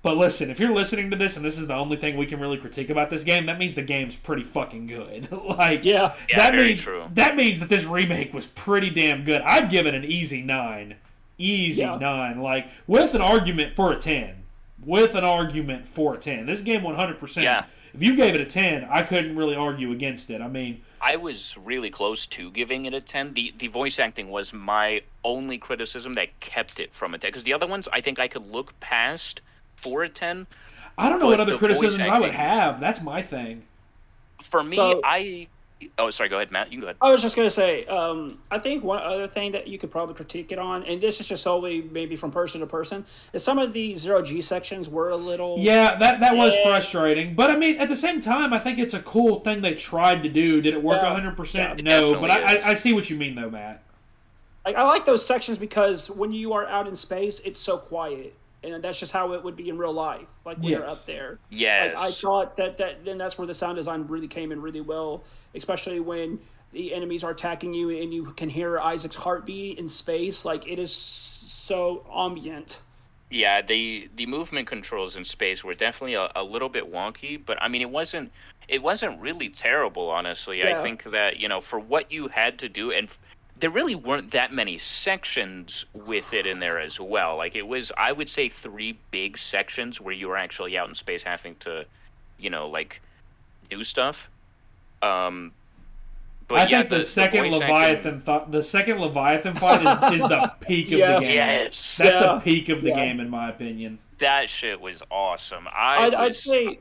but 0.02 0.16
listen, 0.16 0.50
if 0.50 0.58
you're 0.58 0.72
listening 0.72 1.10
to 1.10 1.16
this 1.16 1.36
and 1.36 1.44
this 1.44 1.58
is 1.58 1.66
the 1.68 1.74
only 1.74 1.96
thing 1.96 2.16
we 2.16 2.26
can 2.26 2.40
really 2.40 2.58
critique 2.58 2.90
about 2.90 3.08
this 3.10 3.22
game, 3.22 3.46
that 3.46 3.58
means 3.58 3.74
the 3.74 3.82
game's 3.82 4.16
pretty 4.16 4.42
fucking 4.42 4.86
good. 4.88 5.30
like, 5.58 5.84
Yeah. 5.84 6.14
Yeah, 6.28 6.36
that 6.38 6.52
very 6.52 6.64
means 6.70 6.82
true. 6.82 7.04
that 7.14 7.36
means 7.36 7.60
that 7.60 7.68
this 7.68 7.84
remake 7.84 8.34
was 8.34 8.46
pretty 8.46 8.90
damn 8.90 9.24
good. 9.24 9.40
I'd 9.42 9.70
give 9.70 9.86
it 9.86 9.94
an 9.94 10.04
easy 10.04 10.42
nine, 10.42 10.96
easy 11.38 11.82
Yeah. 11.82 11.96
nine, 11.98 12.40
like 12.40 12.68
with 12.86 13.14
an 13.14 13.22
argument 13.22 13.76
for 13.76 13.92
a 13.92 13.96
ten, 13.96 14.42
with 14.84 15.14
an 15.14 15.24
argument 15.24 15.86
for 15.88 16.14
a 16.14 16.18
ten. 16.18 16.46
This 16.46 16.60
game 16.62 16.82
100. 16.82 17.18
percent 17.18 17.44
Yeah. 17.44 17.64
If 17.94 18.02
you 18.02 18.16
gave 18.16 18.34
it 18.34 18.40
a 18.40 18.46
ten, 18.46 18.84
I 18.90 19.02
couldn't 19.02 19.36
really 19.36 19.54
argue 19.54 19.92
against 19.92 20.30
it. 20.30 20.40
I 20.40 20.48
mean, 20.48 20.80
I 21.00 21.16
was 21.16 21.56
really 21.62 21.90
close 21.90 22.26
to 22.28 22.50
giving 22.50 22.86
it 22.86 22.94
a 22.94 23.00
10. 23.00 23.34
The 23.34 23.52
the 23.58 23.66
voice 23.68 23.98
acting 23.98 24.30
was 24.30 24.52
my 24.52 25.02
only 25.24 25.58
criticism 25.58 26.14
that 26.14 26.40
kept 26.40 26.80
it 26.80 26.94
from 26.94 27.12
a 27.12 27.18
10 27.18 27.28
because 27.28 27.42
the 27.44 27.52
other 27.52 27.66
ones 27.66 27.86
I 27.92 28.00
think 28.00 28.18
I 28.18 28.28
could 28.28 28.50
look 28.50 28.78
past 28.80 29.40
for 29.82 30.02
a 30.04 30.08
10. 30.08 30.46
I 30.96 31.08
don't 31.08 31.18
know 31.18 31.26
what 31.26 31.40
other 31.40 31.52
the 31.52 31.58
voice 31.58 31.76
criticisms 31.78 32.08
I 32.08 32.18
would 32.18 32.30
have. 32.30 32.80
That's 32.80 33.02
my 33.02 33.22
thing. 33.22 33.64
For 34.42 34.62
me, 34.62 34.76
So- 34.76 35.00
I 35.04 35.48
Oh, 35.98 36.10
sorry, 36.10 36.28
go 36.28 36.36
ahead, 36.36 36.52
Matt. 36.52 36.72
You 36.72 36.78
go 36.78 36.86
ahead. 36.86 36.96
I 37.00 37.10
was 37.10 37.20
just 37.22 37.34
gonna 37.34 37.50
say, 37.50 37.84
um, 37.86 38.38
I 38.52 38.60
think 38.60 38.84
one 38.84 39.02
other 39.02 39.26
thing 39.26 39.50
that 39.50 39.66
you 39.66 39.78
could 39.78 39.90
probably 39.90 40.14
critique 40.14 40.52
it 40.52 40.58
on, 40.60 40.84
and 40.84 41.00
this 41.00 41.18
is 41.18 41.26
just 41.26 41.42
solely 41.42 41.82
maybe 41.90 42.14
from 42.14 42.30
person 42.30 42.60
to 42.60 42.68
person, 42.68 43.04
is 43.32 43.42
some 43.42 43.58
of 43.58 43.72
the 43.72 43.96
zero 43.96 44.22
G 44.22 44.42
sections 44.42 44.88
were 44.88 45.10
a 45.10 45.16
little. 45.16 45.56
Yeah, 45.58 45.96
that 45.98 46.20
that 46.20 46.36
was 46.36 46.54
Yeah. 46.54 46.62
frustrating. 46.62 47.34
But 47.34 47.50
I 47.50 47.56
mean, 47.56 47.78
at 47.78 47.88
the 47.88 47.96
same 47.96 48.20
time, 48.20 48.52
I 48.52 48.60
think 48.60 48.78
it's 48.78 48.94
a 48.94 49.00
cool 49.02 49.40
thing 49.40 49.60
they 49.60 49.74
tried 49.74 50.22
to 50.22 50.28
do. 50.28 50.60
Did 50.60 50.74
it 50.74 50.80
work 50.80 51.02
Yeah. 51.02 51.08
100%? 51.08 51.64
Yeah, 51.64 51.72
it 51.80 51.82
no, 51.84 52.20
but 52.20 52.30
I. 52.30 52.42
I, 52.58 52.68
I 52.70 52.74
see 52.74 52.92
what 52.92 53.10
you 53.10 53.16
mean, 53.16 53.34
though, 53.34 53.50
Matt. 53.50 53.82
Like, 54.64 54.76
I 54.76 54.84
like 54.84 55.04
those 55.04 55.26
sections 55.26 55.58
because 55.58 56.08
when 56.08 56.30
you 56.30 56.52
are 56.52 56.64
out 56.68 56.86
in 56.86 56.94
space, 56.94 57.40
it's 57.40 57.60
so 57.60 57.76
quiet, 57.76 58.34
and 58.62 58.83
that's 58.83 58.98
just 58.98 59.12
how 59.12 59.33
it 59.33 59.42
would 59.42 59.57
be 59.57 59.68
in 59.68 59.79
real 59.79 59.92
life. 59.92 60.27
Like 60.44 60.59
when 60.59 60.68
you're 60.68 60.87
up 60.87 61.05
there. 61.07 61.38
Yes. 61.51 61.94
Like, 61.94 62.03
I 62.03 62.11
thought 62.12 62.57
that 62.57 62.77
that 62.79 63.05
then 63.05 63.18
that's 63.18 63.38
where 63.38 63.46
the 63.46 63.55
sound 63.55 63.77
design 63.77 64.07
really 64.07 64.29
came 64.29 64.53
in 64.53 64.61
really 64.62 64.81
well, 64.81 65.25
especially 65.55 66.01
when 66.01 66.38
the 66.72 66.94
enemies 66.94 67.22
are 67.22 67.31
attacking 67.31 67.75
you 67.75 67.90
and 67.90 68.12
you 68.12 68.25
can 68.33 68.48
hear 68.48 68.79
Isaac's 68.81 69.16
heartbeat 69.16 69.79
in 69.79 69.88
space. 69.88 70.44
Like 70.44 70.66
it 70.66 70.79
is 70.79 70.92
so 70.92 72.07
ambient. 72.14 72.81
Yeah, 73.31 73.62
the 73.62 74.11
the 74.16 74.27
movement 74.27 74.66
controls 74.66 75.16
in 75.16 75.25
space 75.25 75.64
were 75.64 75.75
definitely 75.75 76.14
a, 76.14 76.31
a 76.37 76.42
little 76.42 76.68
bit 76.68 76.90
wonky, 76.90 77.40
but 77.44 77.61
I 77.62 77.68
mean 77.68 77.83
it 77.83 77.90
wasn't 77.90 78.31
it 78.68 78.83
wasn't 78.83 79.20
really 79.20 79.48
terrible, 79.48 80.09
honestly. 80.09 80.62
I 80.62 80.81
think 80.83 81.05
that 81.05 81.40
you 81.40 81.48
know 81.48 81.61
for 81.61 81.79
what 81.79 82.12
you 82.12 82.29
had 82.29 82.59
to 82.61 82.68
do, 82.68 82.92
and 82.92 83.09
there 83.62 83.70
really 83.70 83.94
weren't 83.94 84.33
that 84.33 84.53
many 84.53 84.77
sections 84.77 85.87
with 85.94 86.35
it 86.35 86.46
in 86.48 86.59
there 86.59 86.81
as 86.81 86.98
well. 86.98 87.37
Like 87.37 87.55
it 87.55 87.62
was, 87.62 87.92
I 87.96 88.11
would 88.11 88.29
say, 88.29 88.48
three 88.48 88.98
big 89.12 89.38
sections 89.38 90.01
where 90.01 90.12
you 90.12 90.27
were 90.27 90.37
actually 90.37 90.77
out 90.77 90.88
in 90.88 90.96
space 90.96 91.22
having 91.22 91.55
to, 91.61 91.85
you 92.40 92.51
know, 92.51 92.68
like 92.68 93.01
do 93.70 93.85
stuff. 93.85 94.29
Um, 95.01 95.53
but 96.48 96.59
I 96.59 96.62
yeah, 96.70 96.79
think 96.79 96.90
the, 96.90 97.05
second 97.05 97.38
voice 97.53 97.62
acting- 97.62 97.68
Leviathan 97.72 98.20
th- 98.22 98.42
the 98.51 98.62
second 98.64 98.98
Leviathan 99.01 99.55
fight 99.57 100.12
is, 100.12 100.20
is 100.22 100.29
the 100.29 100.53
peak 100.59 100.87
of 100.90 100.98
Yeah. 100.98 101.14
the 101.14 101.20
game. 101.20 101.35
Yes, 101.37 101.96
That's 101.98 102.11
Yeah. 102.11 102.35
the 102.35 102.40
peak 102.40 102.68
of 102.68 102.83
the 102.83 102.88
Yeah. 102.88 102.94
game, 102.96 103.20
in 103.20 103.31
my 103.31 103.48
opinion. 103.48 104.01
that 104.18 104.51
shit 104.51 104.81
was 104.81 105.05
awesome. 105.09 105.68
I 105.68 106.07
I'd, 106.07 106.14
I'd 106.14 106.37
say. 106.37 106.81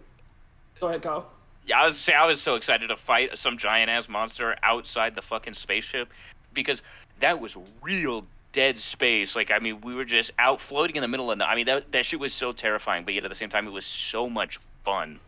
Go 0.80 0.88
ahead, 0.88 1.04
go. 1.04 1.28
Yeah, 1.67 1.82
I 1.82 1.86
was 1.86 2.10
I 2.10 2.26
was 2.26 2.41
so 2.41 2.56
excited 2.56 2.88
to 2.88 2.98
fight 2.98 3.38
some 3.38 3.60
giant 3.60 3.91
ass 3.91 4.10
monster 4.10 4.56
outside 4.63 5.13
the 5.13 5.22
fucking 5.22 5.54
spaceship 5.54 6.10
because 6.53 6.81
that 7.19 7.39
was 7.39 7.55
real 7.81 8.25
dead 8.53 8.77
space. 8.77 9.35
Like 9.35 9.51
I 9.51 9.59
mean, 9.59 9.81
we 9.81 9.95
were 9.95 10.05
just 10.05 10.31
out 10.39 10.61
floating 10.61 10.95
in 10.95 11.01
the 11.01 11.07
middle 11.07 11.31
of 11.31 11.37
the. 11.39 11.47
I 11.47 11.55
mean, 11.55 11.65
that 11.67 11.91
that 11.91 12.05
shit 12.05 12.19
was 12.19 12.33
so 12.33 12.51
terrifying, 12.51 13.05
but 13.05 13.13
yet 13.13 13.23
at 13.23 13.29
the 13.29 13.35
same 13.35 13.49
time, 13.49 13.67
it 13.67 13.71
was 13.71 13.85
so 13.85 14.29
much 14.29 14.59
fun. 14.83 15.19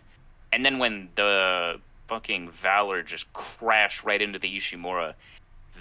And 0.51 0.65
then 0.65 0.77
when 0.79 1.09
the 1.15 1.79
fucking 2.07 2.49
Valor 2.51 3.01
just 3.01 3.31
crashed 3.33 4.03
right 4.03 4.21
into 4.21 4.38
the 4.39 4.57
Ishimura, 4.57 5.13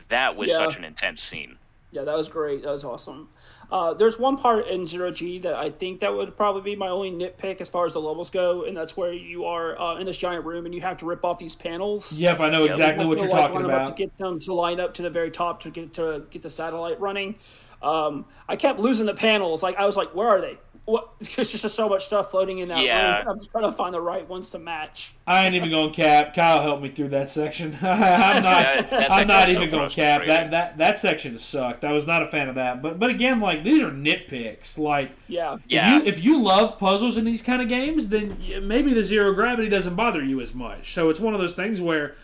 that 0.09 0.37
was 0.37 0.51
Yeah. 0.51 0.57
such 0.57 0.77
an 0.77 0.85
intense 0.85 1.23
scene. 1.23 1.59
Yeah, 1.91 2.05
that 2.05 2.17
was 2.17 2.29
great. 2.29 2.63
That 2.63 2.71
was 2.71 2.85
awesome. 2.85 3.29
Uh, 3.73 3.95
there's 3.95 4.19
one 4.19 4.37
part 4.37 4.69
in 4.69 4.87
Zero 4.87 5.11
G 5.11 5.39
that 5.39 5.55
I 5.55 5.71
think 5.71 6.01
that 6.01 6.13
would 6.13 6.37
probably 6.37 6.61
be 6.61 6.77
my 6.77 6.89
only 6.91 7.11
nitpick 7.11 7.63
as 7.63 7.71
far 7.71 7.87
as 7.87 7.95
the 7.95 8.01
levels 8.01 8.29
go, 8.29 8.65
and 8.65 8.77
that's 8.77 8.99
where 8.99 9.15
you 9.15 9.47
are 9.47 9.81
uh, 9.81 9.97
in 9.99 10.05
this 10.05 10.19
giant 10.19 10.45
room 10.45 10.67
and 10.67 10.75
you 10.75 10.83
have 10.83 10.99
to 10.99 11.07
rip 11.07 11.25
off 11.25 11.39
these 11.39 11.55
panels. 11.55 12.19
Yep, 12.19 12.41
I 12.41 12.51
know 12.51 12.65
exactly 12.65 13.05
You 13.05 13.09
what 13.09 13.19
you're 13.19 13.29
like, 13.29 13.41
talking 13.41 13.55
line 13.55 13.63
them 13.63 13.71
up 13.71 13.83
about. 13.85 13.97
to 13.97 14.03
get 14.03 14.19
them 14.19 14.39
to 14.41 14.53
line 14.53 14.79
up 14.79 14.93
to 14.95 15.03
the 15.03 15.09
very 15.09 15.31
top 15.31 15.63
to 15.63 15.71
get 15.71 15.95
to 15.95 16.27
get 16.31 16.43
the 16.43 16.51
satellite 16.51 17.01
running. 17.01 17.37
Um, 17.83 18.27
I 18.47 18.57
kept 18.57 18.79
losing 18.79 19.07
the 19.07 19.15
panels. 19.15 19.63
Like 19.63 19.77
I 19.77 19.87
was 19.87 19.97
like, 19.97 20.15
where 20.15 20.29
are 20.29 20.41
they? 20.43 20.59
What? 20.85 21.11
There's 21.21 21.49
just 21.51 21.69
so 21.77 21.89
much 21.89 22.07
stuff 22.07 22.33
floating 22.33 22.59
in 22.59 22.69
that 22.69 22.83
Yeah. 22.83 23.19
room. 23.21 23.29
I'm 23.29 23.39
just 23.39 23.51
trying 23.53 23.65
to 23.65 23.73
find 23.73 23.95
the 23.95 24.01
right 24.01 24.29
ones 24.29 24.51
to 24.51 24.59
match. 24.59 25.15
I 25.27 25.45
ain't 25.47 25.55
even 25.55 25.71
going 25.71 25.93
to 25.93 25.97
cap. 25.97 26.35
Kyle 26.35 26.61
helped 26.61 26.83
me 26.83 26.91
through 26.91 27.11
that 27.11 27.31
section. 27.31 27.79
I'm 27.83 28.43
not. 28.43 28.43
That- 28.43 28.91
that 28.91 29.13
I'm 29.13 29.29
not 29.29 29.49
even 29.49 29.71
so 29.71 29.77
going 29.77 29.89
to 29.91 29.95
cap. 29.95 30.23
That 30.27 30.51
that 30.51 30.79
that 30.79 30.99
section 30.99 31.39
sucked. 31.39 31.85
I 31.85 31.93
was 31.93 32.07
not 32.07 32.23
a 32.23 32.27
fan 32.27 32.49
of 32.49 32.57
that. 32.57 32.83
But 32.83 32.99
but 32.99 33.11
again, 33.11 33.39
like 33.41 33.63
these 33.63 33.81
are 33.83 33.91
nitpicks. 33.91 34.77
Like 34.79 35.13
Yeah. 35.29 35.59
Yeah. 35.69 35.99
If 35.99 36.05
you, 36.05 36.13
if 36.13 36.25
you 36.25 36.43
love 36.43 36.79
puzzles 36.79 37.17
in 37.17 37.25
these 37.25 37.43
kind 37.43 37.63
of 37.63 37.69
games, 37.69 38.09
then 38.09 38.37
maybe 38.63 38.93
the 38.93 39.05
zero 39.05 39.33
gravity 39.33 39.69
doesn't 39.69 39.95
bother 39.95 40.23
you 40.25 40.41
as 40.41 40.53
much. 40.53 40.93
So 40.95 41.11
it's 41.11 41.21
one 41.21 41.33
of 41.35 41.41
those 41.41 41.55
things 41.55 41.81
where, 41.81 42.17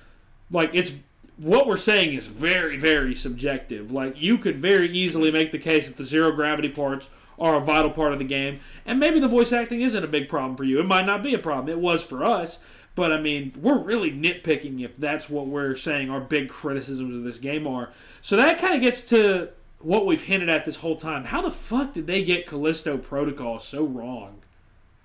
like, 0.50 0.70
it's 0.74 0.92
what 1.36 1.68
we're 1.68 1.76
saying 1.76 2.14
is 2.14 2.26
very, 2.26 2.76
very 2.76 3.14
subjective. 3.14 3.92
Like, 3.92 4.20
you 4.20 4.36
could 4.38 4.58
very 4.60 4.90
easily 4.90 5.30
make 5.30 5.52
the 5.52 5.58
case 5.58 5.86
that 5.86 5.96
the 5.96 6.04
zero 6.04 6.32
gravity 6.32 6.68
parts 6.68 7.08
are 7.38 7.56
a 7.56 7.60
vital 7.64 7.90
part 7.90 8.12
of 8.12 8.18
the 8.18 8.24
game, 8.24 8.60
and 8.84 8.98
maybe 8.98 9.20
the 9.20 9.28
voice 9.28 9.52
acting 9.52 9.80
isn't 9.80 10.04
a 10.04 10.08
big 10.08 10.28
problem 10.28 10.56
for 10.56 10.64
you. 10.64 10.80
It 10.80 10.86
might 10.86 11.06
not 11.06 11.22
be 11.22 11.34
a 11.34 11.38
problem. 11.38 11.68
It 11.68 11.80
was 11.80 12.02
for 12.02 12.24
us. 12.24 12.58
But 12.94 13.12
I 13.12 13.20
mean, 13.20 13.52
we're 13.60 13.78
really 13.78 14.10
nitpicking 14.10 14.84
if 14.84 14.96
that's 14.96 15.30
what 15.30 15.46
we're 15.46 15.76
saying 15.76 16.10
our 16.10 16.20
big 16.20 16.48
criticisms 16.48 17.14
of 17.14 17.22
this 17.22 17.38
game 17.38 17.64
are. 17.64 17.90
So 18.22 18.36
that 18.36 18.58
kind 18.58 18.74
of 18.74 18.80
gets 18.80 19.02
to 19.10 19.50
what 19.78 20.04
we've 20.04 20.24
hinted 20.24 20.50
at 20.50 20.64
this 20.64 20.76
whole 20.76 20.96
time. 20.96 21.26
How 21.26 21.40
the 21.40 21.52
fuck 21.52 21.94
did 21.94 22.08
they 22.08 22.24
get 22.24 22.48
Callisto 22.48 22.98
Protocol 22.98 23.60
so 23.60 23.84
wrong? 23.84 24.40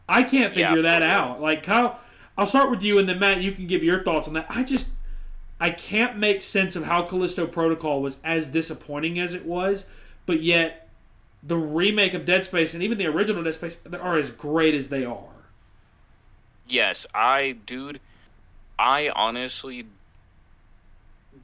I 0.10 0.24
can't 0.24 0.56
Yeah, 0.56 0.69
figure 0.69 0.82
that 0.82 1.04
out. 1.04 1.39
Like 1.39 1.62
Kyle, 1.62 2.00
I'll 2.36 2.48
start 2.48 2.72
with 2.72 2.82
you, 2.82 2.98
and 2.98 3.08
then 3.08 3.19
Matt, 3.19 3.41
you 3.41 3.52
can 3.52 3.67
give 3.67 3.84
your 3.84 4.04
thoughts 4.04 4.28
on 4.28 4.34
that. 4.34 4.48
I 4.50 4.63
just 4.63 4.88
I 5.60 5.69
can't 5.69 6.17
make 6.17 6.41
sense 6.41 6.76
of 6.76 6.86
how 6.86 7.04
Callisto 7.04 7.46
Protocol 7.46 8.02
was 8.02 8.17
as 8.24 8.50
disappointing 8.50 9.19
as 9.19 9.36
it 9.36 9.46
was, 9.46 9.86
but 10.26 10.41
yet 10.41 10.83
the 11.46 11.58
remake 11.58 12.14
of 12.14 12.26
Dead 12.26 12.46
Space 12.46 12.74
and 12.74 12.82
even 12.82 12.98
the 12.98 13.08
original 13.08 13.44
Dead 13.44 13.56
Space 13.56 13.78
are 14.00 14.18
as 14.18 14.32
great 14.32 14.74
as 14.74 14.90
they 14.90 15.04
are. 15.06 15.24
Yes, 16.68 17.06
I, 17.14 17.58
dude, 17.66 18.00
I 18.80 19.10
honestly 19.10 19.86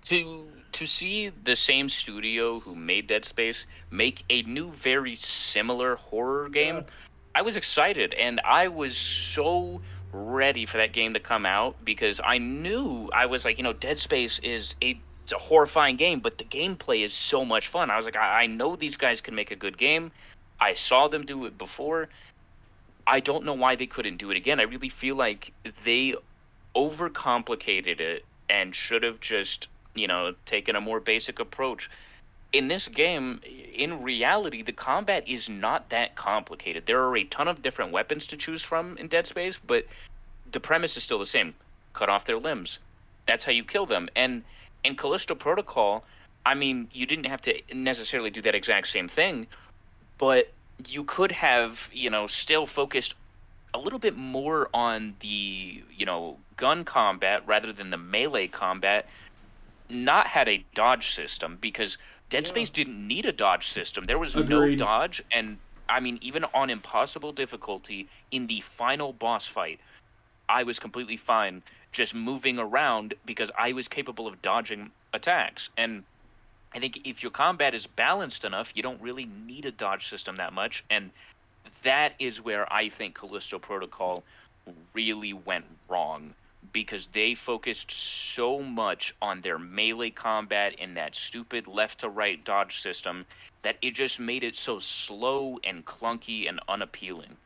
to 0.06 0.48
to 0.72 0.86
see 0.86 1.30
the 1.30 1.56
same 1.56 1.90
studio 1.90 2.60
who 2.60 2.76
made 2.76 3.08
Dead 3.08 3.26
Space 3.26 3.66
make 3.90 4.24
a 4.30 4.44
new, 4.44 4.72
very 4.72 5.16
similar 5.16 5.96
horror 5.96 6.48
game, 6.48 6.76
yeah. 6.76 6.84
I 7.36 7.42
was 7.42 7.56
excited 7.56 8.14
and 8.14 8.40
I 8.46 8.68
was 8.68 8.96
so 8.96 9.82
ready 10.12 10.66
for 10.66 10.78
that 10.78 10.94
game 10.94 11.14
to 11.14 11.20
come 11.20 11.46
out 11.46 11.76
because 11.84 12.22
I 12.24 12.38
knew 12.38 13.10
I 13.14 13.26
was 13.26 13.46
like, 13.46 13.58
you 13.58 13.64
know, 13.64 13.74
Dead 13.74 13.98
Space 13.98 14.40
is 14.40 14.76
a 14.82 15.00
it's 15.30 15.36
a 15.36 15.48
horrifying 15.48 15.96
game, 15.96 16.22
but 16.22 16.39
the 16.39 16.44
gameplay 16.44 17.06
is 17.06 17.13
so 17.13 17.46
much 17.46 17.68
fun. 17.68 17.92
I 17.92 17.98
was 17.98 18.06
like, 18.06 18.15
I, 18.15 18.42
I 18.42 18.46
know 18.48 18.76
these 18.76 18.98
guys 18.98 19.22
can 19.22 19.36
make 19.36 19.52
a 19.52 19.56
good 19.56 19.78
game. 19.78 20.12
I 20.60 20.74
saw 20.74 21.08
them 21.08 21.24
do 21.24 21.46
it 21.46 21.56
before. 21.56 22.10
I 23.06 23.20
don't 23.20 23.46
know 23.46 23.54
why 23.54 23.76
they 23.76 23.86
couldn't 23.86 24.18
do 24.18 24.32
it 24.32 24.38
again. 24.38 24.60
I 24.60 24.63
really 24.63 24.89
feel 24.89 25.15
like 25.15 25.54
they 25.84 26.15
overcomplicated 26.76 28.00
it 28.00 28.26
and 28.50 28.74
should 28.74 29.04
have 29.04 29.20
just, 29.20 29.68
you 29.94 30.08
know, 30.08 30.34
taken 30.48 30.76
a 30.76 30.82
more 30.82 31.00
basic 31.00 31.39
approach. 31.39 31.92
In 32.52 32.68
this 32.68 32.88
game, 32.88 33.39
in 33.46 34.02
reality, 34.02 34.63
the 34.63 34.72
combat 34.72 35.28
is 35.28 35.48
not 35.48 35.89
that 35.89 36.15
complicated. 36.15 36.88
There 36.88 37.04
are 37.04 37.15
a 37.15 37.24
ton 37.24 37.48
of 37.48 37.62
different 37.62 37.92
weapons 37.92 38.26
to 38.28 38.36
choose 38.38 38.63
from 38.63 38.98
in 38.98 39.08
Dead 39.08 39.28
Space, 39.28 39.60
but 39.60 39.86
the 40.52 40.60
premise 40.60 40.98
is 40.98 41.04
still 41.04 41.20
the 41.20 41.28
same. 41.28 41.54
Cut 41.94 42.10
off 42.10 42.26
their 42.26 42.39
limbs. 42.39 42.80
That's 43.28 43.46
how 43.46 43.52
you 43.52 43.63
kill 43.63 43.86
them. 43.86 44.10
And 44.15 44.44
in 44.84 44.96
Callisto 44.96 45.36
Protocol, 45.36 46.04
I 46.46 46.56
mean, 46.56 46.89
you 46.94 47.06
didn't 47.06 47.26
have 47.26 47.42
to 47.44 47.62
necessarily 47.74 48.30
do 48.30 48.42
that 48.42 48.56
exact 48.56 48.88
same 48.88 49.08
thing, 49.08 49.48
but 50.18 50.52
you 50.88 51.04
could 51.04 51.32
have, 51.32 51.89
you 51.94 52.10
know, 52.10 52.28
still 52.28 52.65
focused 52.65 53.15
a 53.74 53.78
little 53.80 54.00
bit 54.00 54.15
more 54.15 54.70
on 54.74 55.15
the, 55.20 55.84
you 55.96 56.06
know, 56.06 56.38
gun 56.58 56.84
combat 56.84 57.44
rather 57.46 57.72
than 57.72 57.89
the 57.89 57.98
melee 57.98 58.48
combat, 58.48 59.08
not 59.89 60.28
had 60.28 60.48
a 60.48 60.63
dodge 60.74 61.13
system 61.13 61.58
because 61.60 61.98
Dead 62.30 62.44
yeah. 62.44 62.50
Space 62.50 62.70
didn't 62.70 63.08
need 63.08 63.26
a 63.26 63.32
dodge 63.32 63.70
system. 63.70 64.06
There 64.06 64.20
was 64.20 64.36
Agreed. 64.36 64.80
no 64.80 64.86
dodge 64.86 65.24
and 65.32 65.58
I 65.88 66.00
mean 66.00 66.20
even 66.22 66.46
on 66.54 66.70
impossible 66.70 67.32
difficulty 67.32 68.08
in 68.32 68.48
the 68.48 68.62
final 68.62 69.13
boss 69.13 69.48
fight, 69.48 69.80
I 70.48 70.63
was 70.63 70.80
completely 70.80 71.18
fine 71.18 71.63
just 71.91 72.13
moving 72.13 72.60
around 72.60 73.13
because 73.25 73.52
I 73.58 73.73
was 73.73 73.88
capable 73.88 74.28
of 74.28 74.41
dodging 74.41 74.91
attacks. 75.13 75.69
And 75.78 76.04
I 76.73 76.80
think 76.80 77.02
if 77.06 77.23
your 77.23 77.32
combat 77.32 77.73
is 77.73 77.88
balanced 77.88 78.45
enough, 78.45 78.71
you 78.75 78.84
don't 78.84 79.02
really 79.02 79.28
need 79.47 79.65
a 79.65 79.71
dodge 79.71 80.10
system 80.10 80.36
that 80.38 80.54
much. 80.54 80.84
And 80.89 81.12
that 81.84 82.13
is 82.19 82.41
where 82.41 82.71
I 82.71 82.89
think 82.89 83.15
Callisto 83.15 83.60
Protocol 83.60 84.23
really 84.93 85.34
went 85.34 85.65
wrong 85.88 86.34
because 86.73 87.08
they 87.08 87.34
focused 87.34 87.91
so 87.91 88.62
much 88.62 89.15
on 89.21 89.41
their 89.41 89.58
melee 89.58 90.10
combat 90.10 90.75
and 90.80 90.97
that 90.97 91.15
stupid 91.15 91.67
left 91.67 92.02
to 92.02 92.10
right 92.10 92.43
dodge 92.43 92.82
system 92.82 93.25
that 93.63 93.78
it 93.82 93.91
just 93.91 94.19
made 94.19 94.43
it 94.43 94.56
so 94.56 94.80
slow 94.80 95.60
and 95.63 95.86
clunky 95.86 96.47
and 96.47 96.60
unappealing. 96.67 97.38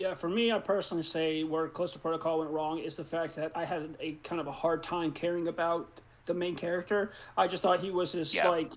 Yeah, 0.00 0.14
for 0.14 0.30
me, 0.30 0.50
I 0.50 0.58
personally 0.58 1.02
say 1.02 1.44
where 1.44 1.68
Callisto 1.68 1.98
Protocol 1.98 2.38
went 2.38 2.50
wrong 2.50 2.78
is 2.78 2.96
the 2.96 3.04
fact 3.04 3.36
that 3.36 3.52
I 3.54 3.66
had 3.66 3.96
a 4.00 4.12
kind 4.24 4.40
of 4.40 4.46
a 4.46 4.52
hard 4.52 4.82
time 4.82 5.12
caring 5.12 5.46
about 5.48 6.00
the 6.24 6.32
main 6.32 6.56
character. 6.56 7.12
I 7.36 7.46
just 7.46 7.62
thought 7.62 7.80
he 7.80 7.90
was 7.90 8.12
this 8.12 8.34
yeah. 8.34 8.48
like 8.48 8.72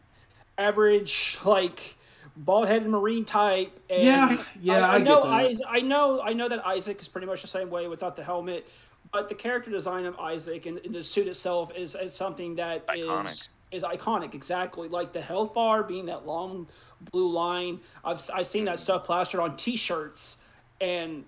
average, 0.57 1.37
like 1.45 1.95
bald 2.35 2.67
headed 2.67 2.89
marine 2.89 3.23
type. 3.23 3.79
And 3.89 4.03
yeah, 4.03 4.43
yeah, 4.61 4.79
I, 4.79 4.79
I, 4.79 4.95
I 4.95 4.97
know. 4.97 5.23
Isaac, 5.23 5.65
I 5.69 5.79
know. 5.79 6.21
I 6.21 6.33
know 6.33 6.49
that 6.49 6.67
Isaac 6.67 7.01
is 7.01 7.07
pretty 7.07 7.25
much 7.25 7.41
the 7.41 7.47
same 7.47 7.69
way 7.69 7.87
without 7.87 8.17
the 8.17 8.23
helmet, 8.23 8.67
but 9.13 9.29
the 9.29 9.35
character 9.35 9.71
design 9.71 10.05
of 10.05 10.19
Isaac 10.19 10.65
and, 10.65 10.77
and 10.79 10.93
the 10.93 11.01
suit 11.01 11.29
itself 11.29 11.71
is, 11.73 11.95
is 11.95 12.13
something 12.13 12.53
that 12.55 12.85
iconic. 12.87 13.27
is 13.27 13.49
is 13.71 13.83
iconic. 13.83 14.33
Exactly, 14.33 14.89
like 14.89 15.13
the 15.13 15.21
health 15.21 15.53
bar 15.53 15.83
being 15.83 16.05
that 16.07 16.25
long 16.25 16.67
blue 17.13 17.31
line. 17.31 17.79
I've 18.03 18.21
I've 18.33 18.45
seen 18.45 18.65
that 18.65 18.75
mm-hmm. 18.75 18.83
stuff 18.83 19.05
plastered 19.05 19.39
on 19.39 19.55
T-shirts 19.55 20.39
and 20.81 21.23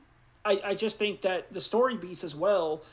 I, 0.45 0.61
I 0.63 0.73
just 0.75 0.97
think 0.97 1.21
that 1.21 1.51
the 1.53 1.61
story 1.61 1.97
beats 1.97 2.23
as 2.23 2.35
well. 2.35 2.83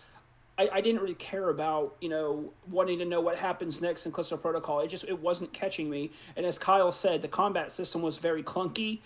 I, 0.59 0.69
I 0.73 0.81
didn't 0.81 1.01
really 1.01 1.15
care 1.15 1.51
about 1.51 1.97
you 2.01 2.09
know 2.09 2.53
wanting 2.71 2.99
to 2.99 3.05
know 3.05 3.21
what 3.21 3.37
happens 3.37 3.81
next 3.83 4.07
in 4.07 4.13
Callisto 4.13 4.37
Protocol. 4.37 4.81
It 4.81 4.89
just 4.89 5.05
it 5.05 5.19
wasn't 5.19 5.53
catching 5.53 5.89
me. 5.89 6.11
And 6.37 6.45
as 6.45 6.59
Kyle 6.59 6.93
said, 6.93 7.23
the 7.23 7.29
combat 7.29 7.71
system 7.71 8.03
was 8.03 8.19
very 8.19 8.43
clunky, 8.43 9.01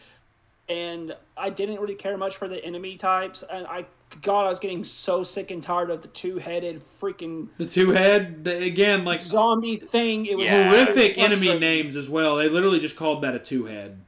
and 0.69 1.15
I 1.37 1.51
didn't 1.51 1.81
really 1.81 1.95
care 1.95 2.17
much 2.17 2.37
for 2.37 2.49
the 2.49 2.65
enemy 2.65 2.97
types. 2.97 3.45
And 3.51 3.67
I 3.67 3.87
God, 4.23 4.47
I 4.47 4.49
was 4.49 4.59
getting 4.59 4.85
so 4.85 5.23
sick 5.25 5.51
and 5.51 5.63
tired 5.63 5.91
of 5.91 6.03
the 6.03 6.09
two 6.09 6.39
headed 6.39 6.83
freaking 7.01 7.49
the 7.59 7.67
two 7.67 7.91
head 7.91 8.47
again 8.47 9.05
like 9.05 9.21
zombie 9.21 9.77
thing. 9.77 10.27
It 10.27 10.37
was 10.37 10.47
yeah. 10.47 10.71
horrific 10.71 11.19
enemy 11.19 11.59
names 11.59 11.97
as 11.97 12.09
well. 12.09 12.37
They 12.37 12.49
literally 12.49 12.81
just 12.81 12.97
called 12.97 13.23
that 13.23 13.35
a 13.35 13.39
two 13.39 13.67
head 13.67 14.01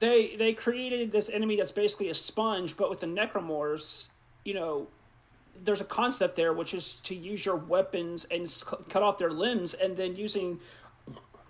they 0.00 0.34
they 0.36 0.52
created 0.54 1.12
this 1.12 1.28
enemy 1.28 1.56
that's 1.56 1.70
basically 1.70 2.08
a 2.08 2.14
sponge, 2.14 2.76
but 2.76 2.90
with 2.90 3.00
the 3.00 3.06
necromorphs, 3.06 4.08
you 4.44 4.54
know, 4.54 4.88
there's 5.62 5.82
a 5.82 5.84
concept 5.84 6.34
there 6.34 6.52
which 6.54 6.74
is 6.74 6.94
to 7.04 7.14
use 7.14 7.44
your 7.44 7.56
weapons 7.56 8.26
and 8.30 8.64
cut 8.88 9.02
off 9.02 9.18
their 9.18 9.30
limbs, 9.30 9.74
and 9.74 9.96
then 9.96 10.16
using. 10.16 10.58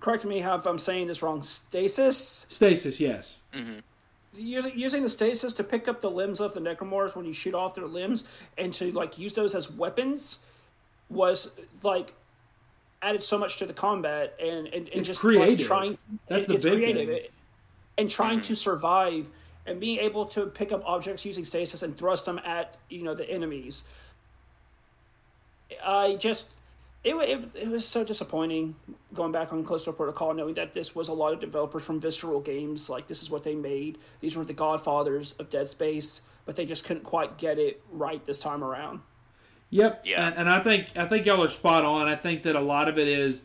Correct 0.00 0.24
me 0.24 0.42
if 0.42 0.66
I'm 0.66 0.78
saying 0.78 1.08
this 1.08 1.22
wrong. 1.22 1.42
Stasis. 1.42 2.46
Stasis, 2.48 2.98
yes. 2.98 3.40
Mm-hmm. 3.54 3.80
Using 4.34 4.72
using 4.74 5.02
the 5.02 5.08
stasis 5.08 5.52
to 5.54 5.64
pick 5.64 5.88
up 5.88 6.00
the 6.00 6.10
limbs 6.10 6.40
of 6.40 6.54
the 6.54 6.60
necromorphs 6.60 7.14
when 7.14 7.26
you 7.26 7.32
shoot 7.32 7.54
off 7.54 7.74
their 7.74 7.86
limbs, 7.86 8.24
and 8.58 8.72
to 8.74 8.90
like 8.92 9.18
use 9.18 9.34
those 9.34 9.54
as 9.54 9.70
weapons, 9.70 10.44
was 11.08 11.50
like 11.82 12.14
added 13.02 13.22
so 13.22 13.38
much 13.38 13.58
to 13.58 13.66
the 13.66 13.72
combat 13.72 14.34
and 14.42 14.66
and, 14.68 14.88
and 14.88 15.04
just 15.04 15.20
creative. 15.20 15.60
Like, 15.60 15.66
trying. 15.66 15.98
That's 16.28 16.46
it, 16.46 16.48
the 16.48 16.70
big 16.70 16.78
creative. 16.78 17.08
thing. 17.08 17.16
It, 17.16 17.32
and 17.98 18.10
trying 18.10 18.38
mm-hmm. 18.38 18.48
to 18.48 18.56
survive 18.56 19.28
and 19.66 19.80
being 19.80 19.98
able 19.98 20.26
to 20.26 20.46
pick 20.46 20.72
up 20.72 20.82
objects 20.84 21.24
using 21.24 21.44
stasis 21.44 21.82
and 21.82 21.96
thrust 21.96 22.24
them 22.24 22.40
at 22.44 22.76
you 22.88 23.02
know 23.02 23.14
the 23.14 23.28
enemies. 23.28 23.84
I 25.84 26.16
just 26.16 26.46
it, 27.02 27.14
it, 27.14 27.48
it 27.54 27.68
was 27.68 27.86
so 27.86 28.04
disappointing 28.04 28.74
going 29.14 29.32
back 29.32 29.52
on 29.52 29.64
Callisto 29.64 29.92
Protocol, 29.92 30.34
knowing 30.34 30.54
that 30.54 30.74
this 30.74 30.94
was 30.94 31.08
a 31.08 31.12
lot 31.12 31.32
of 31.32 31.40
developers 31.40 31.82
from 31.82 31.98
Visceral 31.98 32.40
Games. 32.40 32.90
Like 32.90 33.06
this 33.06 33.22
is 33.22 33.30
what 33.30 33.42
they 33.42 33.54
made. 33.54 33.98
These 34.20 34.36
were 34.36 34.44
the 34.44 34.52
godfathers 34.52 35.34
of 35.38 35.48
Dead 35.48 35.68
Space, 35.68 36.22
but 36.44 36.56
they 36.56 36.66
just 36.66 36.84
couldn't 36.84 37.04
quite 37.04 37.38
get 37.38 37.58
it 37.58 37.82
right 37.90 38.24
this 38.26 38.38
time 38.38 38.62
around. 38.62 39.00
Yep. 39.70 40.02
Yeah. 40.04 40.26
And, 40.26 40.36
and 40.36 40.48
I 40.50 40.60
think 40.60 40.88
I 40.96 41.06
think 41.06 41.26
y'all 41.26 41.42
are 41.42 41.48
spot 41.48 41.84
on. 41.84 42.06
I 42.08 42.16
think 42.16 42.42
that 42.42 42.56
a 42.56 42.60
lot 42.60 42.88
of 42.88 42.98
it 42.98 43.08
is 43.08 43.42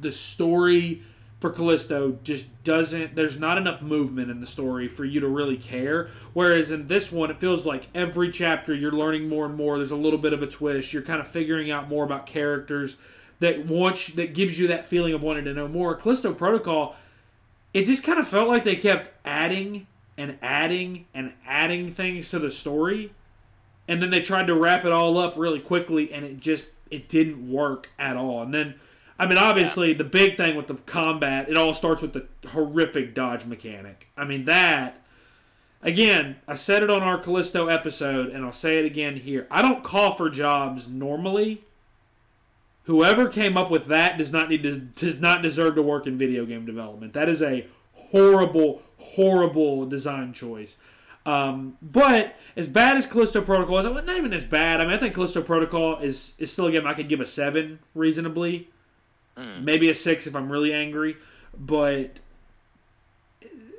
the 0.00 0.12
story 0.12 1.02
for 1.40 1.50
Callisto 1.50 2.18
just 2.24 2.46
doesn't 2.64 3.14
there's 3.14 3.38
not 3.38 3.58
enough 3.58 3.80
movement 3.80 4.30
in 4.30 4.40
the 4.40 4.46
story 4.46 4.88
for 4.88 5.04
you 5.04 5.20
to 5.20 5.28
really 5.28 5.56
care. 5.56 6.10
Whereas 6.32 6.70
in 6.70 6.88
this 6.88 7.12
one 7.12 7.30
it 7.30 7.38
feels 7.38 7.64
like 7.64 7.88
every 7.94 8.30
chapter 8.30 8.74
you're 8.74 8.92
learning 8.92 9.28
more 9.28 9.46
and 9.46 9.54
more 9.54 9.78
there's 9.78 9.90
a 9.90 9.96
little 9.96 10.18
bit 10.18 10.32
of 10.32 10.42
a 10.42 10.46
twist. 10.46 10.92
You're 10.92 11.02
kind 11.02 11.20
of 11.20 11.28
figuring 11.28 11.70
out 11.70 11.88
more 11.88 12.04
about 12.04 12.26
characters 12.26 12.96
that 13.40 13.66
wants 13.66 14.08
that 14.14 14.34
gives 14.34 14.58
you 14.58 14.66
that 14.68 14.86
feeling 14.86 15.14
of 15.14 15.22
wanting 15.22 15.44
to 15.44 15.54
know 15.54 15.68
more. 15.68 15.94
Callisto 15.94 16.34
Protocol 16.34 16.96
it 17.74 17.84
just 17.84 18.02
kind 18.02 18.18
of 18.18 18.26
felt 18.26 18.48
like 18.48 18.64
they 18.64 18.76
kept 18.76 19.10
adding 19.24 19.86
and 20.16 20.38
adding 20.42 21.06
and 21.14 21.32
adding 21.46 21.94
things 21.94 22.30
to 22.30 22.38
the 22.38 22.50
story 22.50 23.12
and 23.86 24.02
then 24.02 24.10
they 24.10 24.20
tried 24.20 24.46
to 24.48 24.54
wrap 24.54 24.84
it 24.84 24.92
all 24.92 25.18
up 25.18 25.34
really 25.36 25.60
quickly 25.60 26.12
and 26.12 26.24
it 26.24 26.40
just 26.40 26.70
it 26.90 27.08
didn't 27.08 27.50
work 27.50 27.90
at 27.98 28.16
all. 28.16 28.42
And 28.42 28.52
then 28.52 28.74
I 29.18 29.26
mean, 29.26 29.38
obviously, 29.38 29.92
yeah. 29.92 29.98
the 29.98 30.04
big 30.04 30.36
thing 30.36 30.56
with 30.56 30.68
the 30.68 30.74
combat, 30.74 31.48
it 31.48 31.56
all 31.56 31.74
starts 31.74 32.02
with 32.02 32.12
the 32.12 32.26
horrific 32.48 33.14
dodge 33.14 33.44
mechanic. 33.44 34.08
I 34.16 34.24
mean, 34.24 34.44
that. 34.44 35.02
Again, 35.80 36.36
I 36.48 36.54
said 36.54 36.82
it 36.82 36.90
on 36.90 37.02
our 37.02 37.18
Callisto 37.18 37.68
episode, 37.68 38.30
and 38.30 38.44
I'll 38.44 38.52
say 38.52 38.78
it 38.78 38.84
again 38.84 39.16
here. 39.16 39.46
I 39.48 39.62
don't 39.62 39.84
call 39.84 40.14
for 40.14 40.28
jobs 40.28 40.88
normally. 40.88 41.62
Whoever 42.84 43.28
came 43.28 43.56
up 43.56 43.70
with 43.70 43.86
that 43.86 44.18
does 44.18 44.32
not 44.32 44.48
need 44.48 44.62
to 44.64 44.76
does 44.76 45.20
not 45.20 45.42
deserve 45.42 45.76
to 45.76 45.82
work 45.82 46.06
in 46.06 46.18
video 46.18 46.44
game 46.46 46.66
development. 46.66 47.12
That 47.12 47.28
is 47.28 47.42
a 47.42 47.66
horrible, 47.92 48.82
horrible 48.96 49.86
design 49.86 50.32
choice. 50.32 50.78
Um, 51.26 51.76
but 51.82 52.34
as 52.56 52.68
bad 52.68 52.96
as 52.96 53.06
Callisto 53.06 53.42
Protocol 53.42 53.78
is, 53.78 53.84
not 53.84 54.16
even 54.16 54.32
as 54.32 54.46
bad. 54.46 54.80
I 54.80 54.84
mean, 54.84 54.94
I 54.94 54.98
think 54.98 55.14
Callisto 55.14 55.42
Protocol 55.42 55.98
is 55.98 56.34
is 56.38 56.50
still 56.50 56.66
a 56.66 56.72
game 56.72 56.86
I 56.86 56.94
could 56.94 57.08
give 57.08 57.20
a 57.20 57.26
seven 57.26 57.78
reasonably. 57.94 58.70
Mm. 59.38 59.62
Maybe 59.62 59.90
a 59.90 59.94
six 59.94 60.26
if 60.26 60.34
I'm 60.34 60.50
really 60.50 60.72
angry. 60.72 61.16
But 61.58 62.18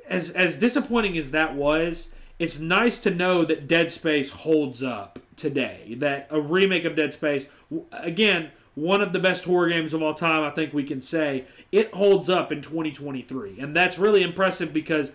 as 0.08 0.30
as 0.30 0.56
disappointing 0.56 1.16
as 1.18 1.30
that 1.32 1.54
was, 1.54 2.08
it's 2.38 2.58
nice 2.58 2.98
to 3.00 3.10
know 3.10 3.44
that 3.44 3.68
Dead 3.68 3.90
Space 3.90 4.30
holds 4.30 4.82
up 4.82 5.18
today. 5.36 5.94
That 5.98 6.26
a 6.30 6.40
remake 6.40 6.84
of 6.84 6.96
Dead 6.96 7.12
Space, 7.12 7.46
again, 7.92 8.50
one 8.74 9.02
of 9.02 9.12
the 9.12 9.18
best 9.18 9.44
horror 9.44 9.68
games 9.68 9.94
of 9.94 10.02
all 10.02 10.14
time, 10.14 10.42
I 10.42 10.50
think 10.50 10.72
we 10.72 10.84
can 10.84 11.02
say, 11.02 11.44
it 11.70 11.92
holds 11.92 12.30
up 12.30 12.50
in 12.50 12.62
2023. 12.62 13.60
And 13.60 13.76
that's 13.76 13.98
really 13.98 14.22
impressive 14.22 14.72
because 14.72 15.12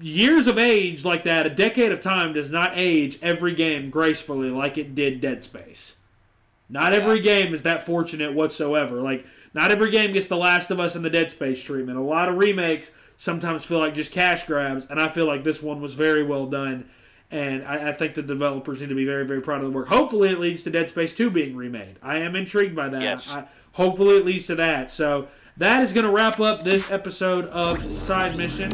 years 0.00 0.46
of 0.46 0.58
age 0.58 1.04
like 1.04 1.24
that, 1.24 1.46
a 1.46 1.50
decade 1.50 1.92
of 1.92 2.00
time, 2.00 2.32
does 2.32 2.50
not 2.50 2.72
age 2.74 3.18
every 3.22 3.54
game 3.54 3.90
gracefully 3.90 4.50
like 4.50 4.78
it 4.78 4.94
did 4.94 5.20
Dead 5.20 5.44
Space. 5.44 5.96
Not 6.68 6.92
every 6.92 7.20
game 7.20 7.54
is 7.54 7.62
that 7.62 7.86
fortunate 7.86 8.34
whatsoever. 8.34 9.00
Like, 9.00 9.26
not 9.54 9.70
every 9.70 9.90
game 9.90 10.12
gets 10.12 10.28
The 10.28 10.36
Last 10.36 10.70
of 10.70 10.78
Us 10.78 10.94
and 10.94 11.04
the 11.04 11.10
Dead 11.10 11.30
Space 11.30 11.62
treatment. 11.62 11.98
A 11.98 12.02
lot 12.02 12.28
of 12.28 12.36
remakes 12.36 12.90
sometimes 13.16 13.64
feel 13.64 13.78
like 13.78 13.94
just 13.94 14.12
cash 14.12 14.46
grabs, 14.46 14.86
and 14.86 15.00
I 15.00 15.08
feel 15.08 15.26
like 15.26 15.44
this 15.44 15.62
one 15.62 15.80
was 15.80 15.94
very 15.94 16.22
well 16.22 16.46
done. 16.46 16.88
And 17.30 17.64
I, 17.64 17.90
I 17.90 17.92
think 17.92 18.14
the 18.14 18.22
developers 18.22 18.80
need 18.80 18.88
to 18.88 18.94
be 18.94 19.04
very, 19.04 19.26
very 19.26 19.42
proud 19.42 19.62
of 19.62 19.70
the 19.70 19.76
work. 19.76 19.88
Hopefully, 19.88 20.30
it 20.30 20.38
leads 20.38 20.62
to 20.62 20.70
Dead 20.70 20.88
Space 20.88 21.14
2 21.14 21.30
being 21.30 21.56
remade. 21.56 21.96
I 22.02 22.18
am 22.18 22.36
intrigued 22.36 22.74
by 22.74 22.88
that. 22.88 23.02
Yes. 23.02 23.28
I, 23.30 23.44
hopefully, 23.72 24.16
it 24.16 24.24
leads 24.24 24.46
to 24.46 24.54
that. 24.56 24.90
So, 24.90 25.28
that 25.58 25.82
is 25.82 25.92
going 25.92 26.06
to 26.06 26.12
wrap 26.12 26.40
up 26.40 26.62
this 26.62 26.90
episode 26.90 27.46
of 27.46 27.82
Side 27.82 28.36
Mission. 28.36 28.70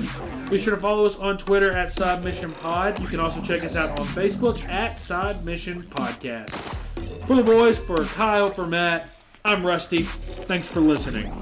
Be 0.50 0.58
sure 0.58 0.74
to 0.74 0.80
follow 0.80 1.06
us 1.06 1.16
on 1.16 1.38
Twitter 1.38 1.72
at 1.72 1.92
Side 1.92 2.22
Mission 2.22 2.52
Pod. 2.52 3.00
You 3.00 3.06
can 3.06 3.20
also 3.20 3.40
check 3.40 3.64
us 3.64 3.74
out 3.74 3.98
on 3.98 4.06
Facebook 4.08 4.62
at 4.68 4.98
Side 4.98 5.44
Mission 5.44 5.82
Podcast. 5.84 6.50
For 7.26 7.36
the 7.36 7.42
boys, 7.42 7.78
for 7.78 8.04
Kyle, 8.04 8.50
for 8.50 8.66
Matt, 8.66 9.08
I'm 9.44 9.64
Rusty. 9.64 10.02
Thanks 10.46 10.68
for 10.68 10.80
listening. 10.80 11.32